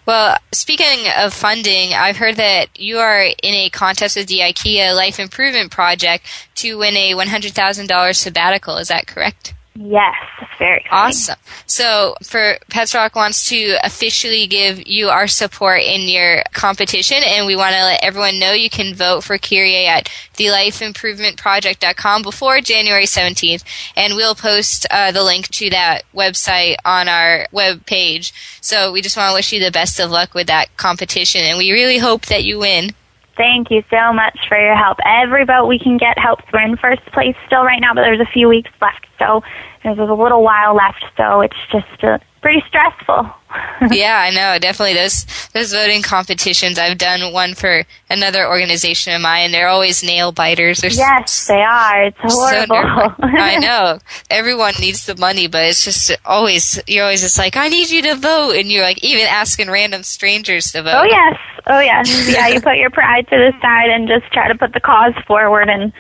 Well, 0.07 0.39
speaking 0.53 1.07
of 1.17 1.33
funding, 1.33 1.95
I've 1.95 2.17
heard 2.17 2.35
that 2.37 2.67
you 2.77 2.99
are 2.99 3.23
in 3.23 3.55
a 3.55 3.71
contest 3.71 4.17
with 4.17 4.27
the 4.27 4.41
IKEA 4.41 4.95
Life 4.95 5.21
Improvement 5.21 5.71
Project 5.71 6.27
to 6.57 6.79
win 6.79 6.97
a 6.97 7.13
$100,000 7.13 8.17
sabbatical. 8.17 8.77
Is 8.79 8.89
that 8.89 9.07
correct? 9.07 9.55
Yes, 9.75 10.15
very 10.59 10.79
exciting. 10.79 10.91
Awesome. 10.91 11.37
So, 11.67 12.15
for 12.23 12.57
Pets 12.71 12.95
Rock 12.95 13.17
wants 13.17 13.49
to 13.49 13.77
officially 13.83 14.47
give 14.47 14.87
you 14.87 15.09
our 15.09 15.27
support 15.27 15.81
in 15.81 16.09
your 16.09 16.43
competition, 16.53 17.19
and 17.25 17.47
we 17.47 17.57
want 17.57 17.75
to 17.75 17.83
let 17.83 18.03
everyone 18.03 18.39
know 18.39 18.53
you 18.53 18.71
can 18.71 18.95
vote 18.95 19.23
for 19.23 19.39
Kyrie 19.39 19.87
at 19.87 20.11
thelifeimprovementproject.com 20.35 22.23
before 22.23 22.61
January 22.61 23.07
17th, 23.07 23.65
and 23.97 24.15
we'll 24.15 24.35
post 24.35 24.87
uh, 24.91 25.13
the 25.13 25.23
link 25.23 25.49
to 25.49 25.71
that 25.71 26.03
website 26.15 26.77
on 26.85 27.09
our 27.09 27.47
web 27.53 27.87
page. 27.87 28.33
So, 28.61 28.93
we 28.93 29.03
just 29.03 29.17
want 29.17 29.31
to 29.31 29.35
wish 29.35 29.53
you 29.53 29.61
the 29.61 29.71
best 29.71 29.99
of 29.99 30.11
luck 30.11 30.35
with 30.35 30.47
that 30.49 30.77
competition, 30.77 31.43
and 31.43 31.59
we 31.59 31.73
really 31.73 31.99
hope 31.99 32.27
that 32.27 32.45
you 32.45 32.59
win. 32.59 32.91
Thank 33.37 33.71
you 33.71 33.83
so 33.91 34.13
much 34.13 34.39
for 34.49 34.59
your 34.59 34.77
help. 34.77 34.99
Every 35.05 35.45
vote 35.45 35.67
we 35.67 35.79
can 35.79 35.97
get 35.97 36.19
helps. 36.19 36.45
We're 36.53 36.63
in 36.63 36.77
first 36.77 37.05
place 37.07 37.35
still 37.47 37.65
right 37.65 37.81
now, 37.81 37.93
but 37.93 38.03
there's 38.03 38.21
a 38.21 38.31
few 38.33 38.49
weeks 38.49 38.71
left, 38.81 39.07
so 39.19 39.43
there's 39.85 39.99
a 39.99 40.15
little 40.15 40.43
while 40.43 40.75
left. 40.75 41.05
So 41.17 41.41
it's 41.43 41.57
just 41.71 42.03
uh, 42.03 42.19
pretty 42.43 42.63
stressful. 42.67 43.31
yeah, 43.93 44.19
I 44.19 44.31
know. 44.31 44.59
Definitely 44.59 44.95
those 44.95 45.27
those 45.53 45.73
voting 45.73 46.03
competitions. 46.03 46.79
I've 46.79 46.99
done 46.99 47.33
one 47.33 47.55
for 47.55 47.85
another 48.11 48.49
organization 48.49 49.15
of 49.15 49.21
mine. 49.21 49.45
And 49.45 49.55
they're 49.55 49.69
always 49.69 50.03
nail 50.03 50.33
biters. 50.33 50.81
They're 50.81 50.91
yes, 50.91 51.47
they 51.47 51.63
are. 51.63 52.05
It's 52.07 52.19
so 52.23 52.29
horrible. 52.67 52.75
nerve- 52.75 53.15
I 53.39 53.59
know. 53.59 53.99
Everyone 54.31 54.75
needs 54.81 55.07
the 55.07 55.17
money, 55.17 55.47
but 55.47 55.65
it's 55.67 55.85
just 55.85 56.11
always 56.25 56.81
you're 56.89 57.05
always 57.05 57.21
just 57.21 57.39
like, 57.39 57.57
I 57.57 57.69
need 57.69 57.91
you 57.91 58.03
to 58.03 58.17
vote, 58.17 58.57
and 58.57 58.73
you're 58.73 58.83
like 58.83 59.05
even 59.05 59.27
asking 59.27 59.71
random 59.71 60.03
strangers 60.03 60.73
to 60.73 60.83
vote. 60.83 60.95
Oh 60.97 61.05
yes, 61.05 61.37
oh 61.69 61.81
yes. 61.81 62.29
Yeah, 62.29 62.49
you 62.49 62.61
put 62.61 62.77
your 62.77 62.91
pride 62.91 63.29
to 63.29 63.37
the 63.37 63.53
side 63.63 63.91
and 63.91 64.09
just 64.09 64.33
try 64.33 64.49
to 64.49 64.57
put 64.57 64.73
the 64.73 64.81
cause 64.81 65.15
forward 65.29 65.69
and 65.69 65.93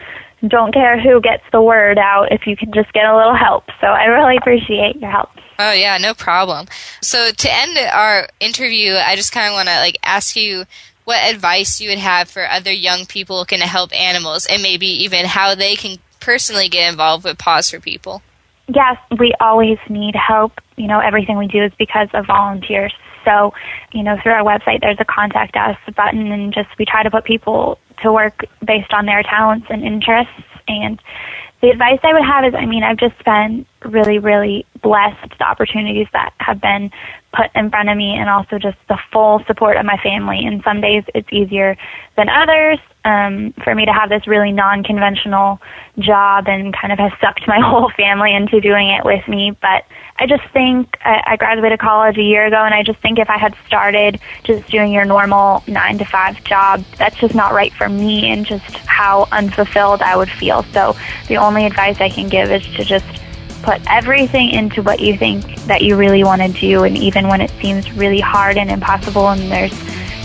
don't 0.48 0.72
care 0.72 1.00
who 1.00 1.20
gets 1.20 1.42
the 1.52 1.62
word 1.62 1.98
out 1.98 2.32
if 2.32 2.46
you 2.46 2.56
can 2.56 2.72
just 2.72 2.92
get 2.92 3.06
a 3.06 3.16
little 3.16 3.36
help. 3.36 3.64
So 3.80 3.86
I 3.86 4.04
really 4.04 4.36
appreciate 4.36 4.96
your 4.96 5.10
help. 5.10 5.30
Oh 5.58 5.72
yeah, 5.72 5.98
no 5.98 6.14
problem. 6.14 6.66
So 7.00 7.30
to 7.30 7.48
end 7.52 7.78
our 7.92 8.28
interview, 8.40 8.94
I 8.94 9.16
just 9.16 9.32
kind 9.32 9.48
of 9.48 9.52
want 9.52 9.68
to 9.68 9.78
like 9.78 9.98
ask 10.02 10.36
you 10.36 10.64
what 11.04 11.22
advice 11.32 11.80
you 11.80 11.90
would 11.90 11.98
have 11.98 12.30
for 12.30 12.48
other 12.48 12.72
young 12.72 13.06
people 13.06 13.36
looking 13.36 13.60
to 13.60 13.66
help 13.66 13.94
animals, 13.94 14.46
and 14.46 14.62
maybe 14.62 14.86
even 14.86 15.26
how 15.26 15.54
they 15.54 15.76
can 15.76 15.98
personally 16.20 16.68
get 16.68 16.90
involved 16.90 17.24
with 17.24 17.38
Paws 17.38 17.70
for 17.70 17.78
People. 17.78 18.22
Yes, 18.66 18.96
we 19.18 19.34
always 19.40 19.78
need 19.90 20.14
help. 20.16 20.52
You 20.76 20.88
know, 20.88 20.98
everything 20.98 21.36
we 21.36 21.46
do 21.46 21.62
is 21.62 21.72
because 21.78 22.08
of 22.14 22.26
volunteers. 22.26 22.94
So, 23.24 23.52
you 23.92 24.02
know, 24.02 24.16
through 24.22 24.32
our 24.32 24.42
website, 24.42 24.80
there's 24.80 24.96
a 24.98 25.04
contact 25.04 25.56
us 25.56 25.76
button, 25.94 26.32
and 26.32 26.52
just 26.52 26.68
we 26.78 26.84
try 26.86 27.02
to 27.02 27.10
put 27.10 27.24
people 27.24 27.78
to 28.02 28.12
work 28.12 28.44
based 28.64 28.92
on 28.92 29.06
their 29.06 29.22
talents 29.22 29.66
and 29.70 29.82
interests. 29.82 30.32
And 30.68 31.00
the 31.60 31.70
advice 31.70 32.00
I 32.02 32.12
would 32.12 32.24
have 32.24 32.44
is, 32.44 32.54
I 32.54 32.66
mean, 32.66 32.82
I've 32.82 32.98
just 32.98 33.18
spent 33.18 33.66
really, 33.84 34.18
really 34.18 34.66
blessed 34.82 35.38
the 35.38 35.44
opportunities 35.44 36.06
that 36.12 36.32
have 36.38 36.60
been 36.60 36.90
put 37.32 37.50
in 37.54 37.70
front 37.70 37.88
of 37.88 37.96
me 37.96 38.14
and 38.16 38.28
also 38.28 38.58
just 38.58 38.76
the 38.88 38.98
full 39.12 39.42
support 39.46 39.76
of 39.76 39.84
my 39.84 39.96
family. 39.98 40.44
And 40.44 40.62
some 40.62 40.80
days 40.80 41.04
it's 41.14 41.28
easier 41.32 41.76
than 42.16 42.28
others 42.28 42.78
um, 43.04 43.52
for 43.62 43.74
me 43.74 43.84
to 43.84 43.92
have 43.92 44.08
this 44.08 44.26
really 44.26 44.52
non-conventional 44.52 45.60
job 45.98 46.48
and 46.48 46.74
kind 46.74 46.92
of 46.92 46.98
has 46.98 47.12
sucked 47.20 47.46
my 47.46 47.60
whole 47.62 47.90
family 47.96 48.34
into 48.34 48.60
doing 48.60 48.88
it 48.88 49.04
with 49.04 49.26
me. 49.28 49.56
But 49.60 49.84
I 50.18 50.26
just 50.26 50.44
think 50.52 50.96
I, 51.04 51.22
I 51.26 51.36
graduated 51.36 51.80
college 51.80 52.16
a 52.16 52.22
year 52.22 52.46
ago, 52.46 52.62
and 52.62 52.72
I 52.72 52.82
just 52.82 53.00
think 53.00 53.18
if 53.18 53.28
I 53.28 53.36
had 53.36 53.54
started 53.66 54.20
just 54.44 54.68
doing 54.70 54.92
your 54.92 55.04
normal 55.04 55.64
nine 55.66 55.98
to 55.98 56.04
five 56.04 56.42
job, 56.44 56.84
that's 56.98 57.16
just 57.16 57.34
not 57.34 57.52
right 57.52 57.72
for 57.72 57.88
me 57.88 58.30
and 58.30 58.46
just 58.46 58.76
how 58.86 59.28
unfulfilled 59.32 60.02
I 60.02 60.16
would 60.16 60.30
feel. 60.30 60.62
So 60.72 60.96
the 61.26 61.36
only 61.36 61.66
advice 61.66 62.00
I 62.00 62.08
can 62.08 62.28
give 62.28 62.50
is 62.50 62.64
to 62.76 62.84
just 62.84 63.04
put 63.64 63.80
everything 63.90 64.50
into 64.50 64.82
what 64.82 65.00
you 65.00 65.16
think 65.16 65.56
that 65.64 65.82
you 65.82 65.96
really 65.96 66.22
want 66.22 66.42
to 66.42 66.48
do, 66.48 66.84
and 66.84 66.96
even 66.96 67.28
when 67.28 67.40
it 67.40 67.50
seems 67.62 67.90
really 67.92 68.20
hard 68.20 68.58
and 68.58 68.70
impossible, 68.70 69.28
and 69.28 69.50
there's 69.50 69.72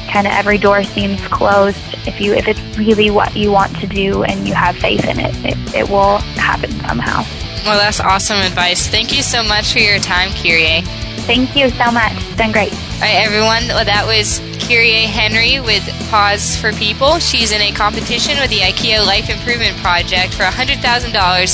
kind 0.10 0.28
of 0.28 0.34
every 0.34 0.58
door 0.58 0.84
seems 0.84 1.26
closed. 1.28 1.78
If 2.06 2.20
you 2.20 2.34
if 2.34 2.48
it's 2.48 2.78
really 2.78 3.10
what 3.10 3.36
you 3.36 3.52
want 3.52 3.76
to 3.80 3.88
do 3.88 4.24
and 4.24 4.48
you 4.48 4.54
have 4.54 4.76
faith 4.76 5.06
in 5.06 5.20
it, 5.20 5.34
it, 5.46 5.76
it 5.76 5.90
will 5.90 6.18
happen 6.36 6.72
somehow. 6.82 7.24
Well, 7.66 7.78
that's 7.78 8.00
awesome 8.00 8.40
advice. 8.40 8.88
Thank 8.88 9.16
you 9.16 9.22
so 9.22 9.44
much 9.44 9.72
for 9.72 9.80
your 9.80 10.00
time, 10.00 10.32
Kyrie. 10.32 10.84
Thank 11.30 11.54
you 11.56 11.70
so 11.70 11.92
much. 11.92 12.14
It's 12.14 12.36
been 12.38 12.52
great. 12.52 12.74
All 12.74 13.02
right, 13.02 13.22
everyone. 13.24 13.68
Well, 13.68 13.86
that 13.86 14.04
was 14.08 14.42
Kyrie 14.66 15.06
Henry 15.06 15.60
with 15.60 15.88
Paws 16.10 16.58
for 16.58 16.72
People. 16.74 17.20
She's 17.20 17.52
in 17.52 17.62
a 17.62 17.72
competition 17.72 18.40
with 18.40 18.50
the 18.50 18.62
IKEA 18.62 19.06
Life 19.06 19.30
Improvement 19.30 19.78
Project 19.78 20.34
for 20.34 20.42
$100,000, 20.42 20.82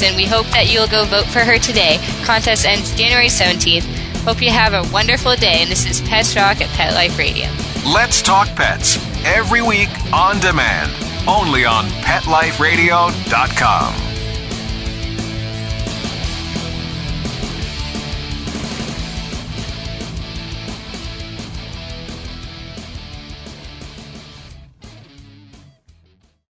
and 0.02 0.16
we 0.16 0.26
hope 0.26 0.46
that 0.56 0.72
you'll 0.72 0.88
go 0.88 1.04
vote 1.04 1.26
for 1.26 1.40
her 1.40 1.60
today. 1.60 2.00
Contest 2.24 2.66
ends 2.66 2.96
January 2.96 3.28
17th. 3.28 3.84
Hope 4.24 4.42
you 4.42 4.50
have 4.50 4.72
a 4.72 4.84
wonderful 4.94 5.36
day, 5.36 5.60
and 5.60 5.70
this 5.70 5.86
is 5.86 6.00
Pets 6.08 6.38
Rock 6.38 6.62
at 6.62 6.70
Pet 6.70 6.94
Life 6.94 7.20
Radio. 7.20 7.50
Let's 7.86 8.22
talk 8.22 8.48
pets 8.56 8.98
every 9.26 9.62
week 9.62 9.90
on 10.14 10.40
demand, 10.40 10.90
only 11.28 11.66
on 11.66 11.84
PetLifeRadio.com. 12.08 14.05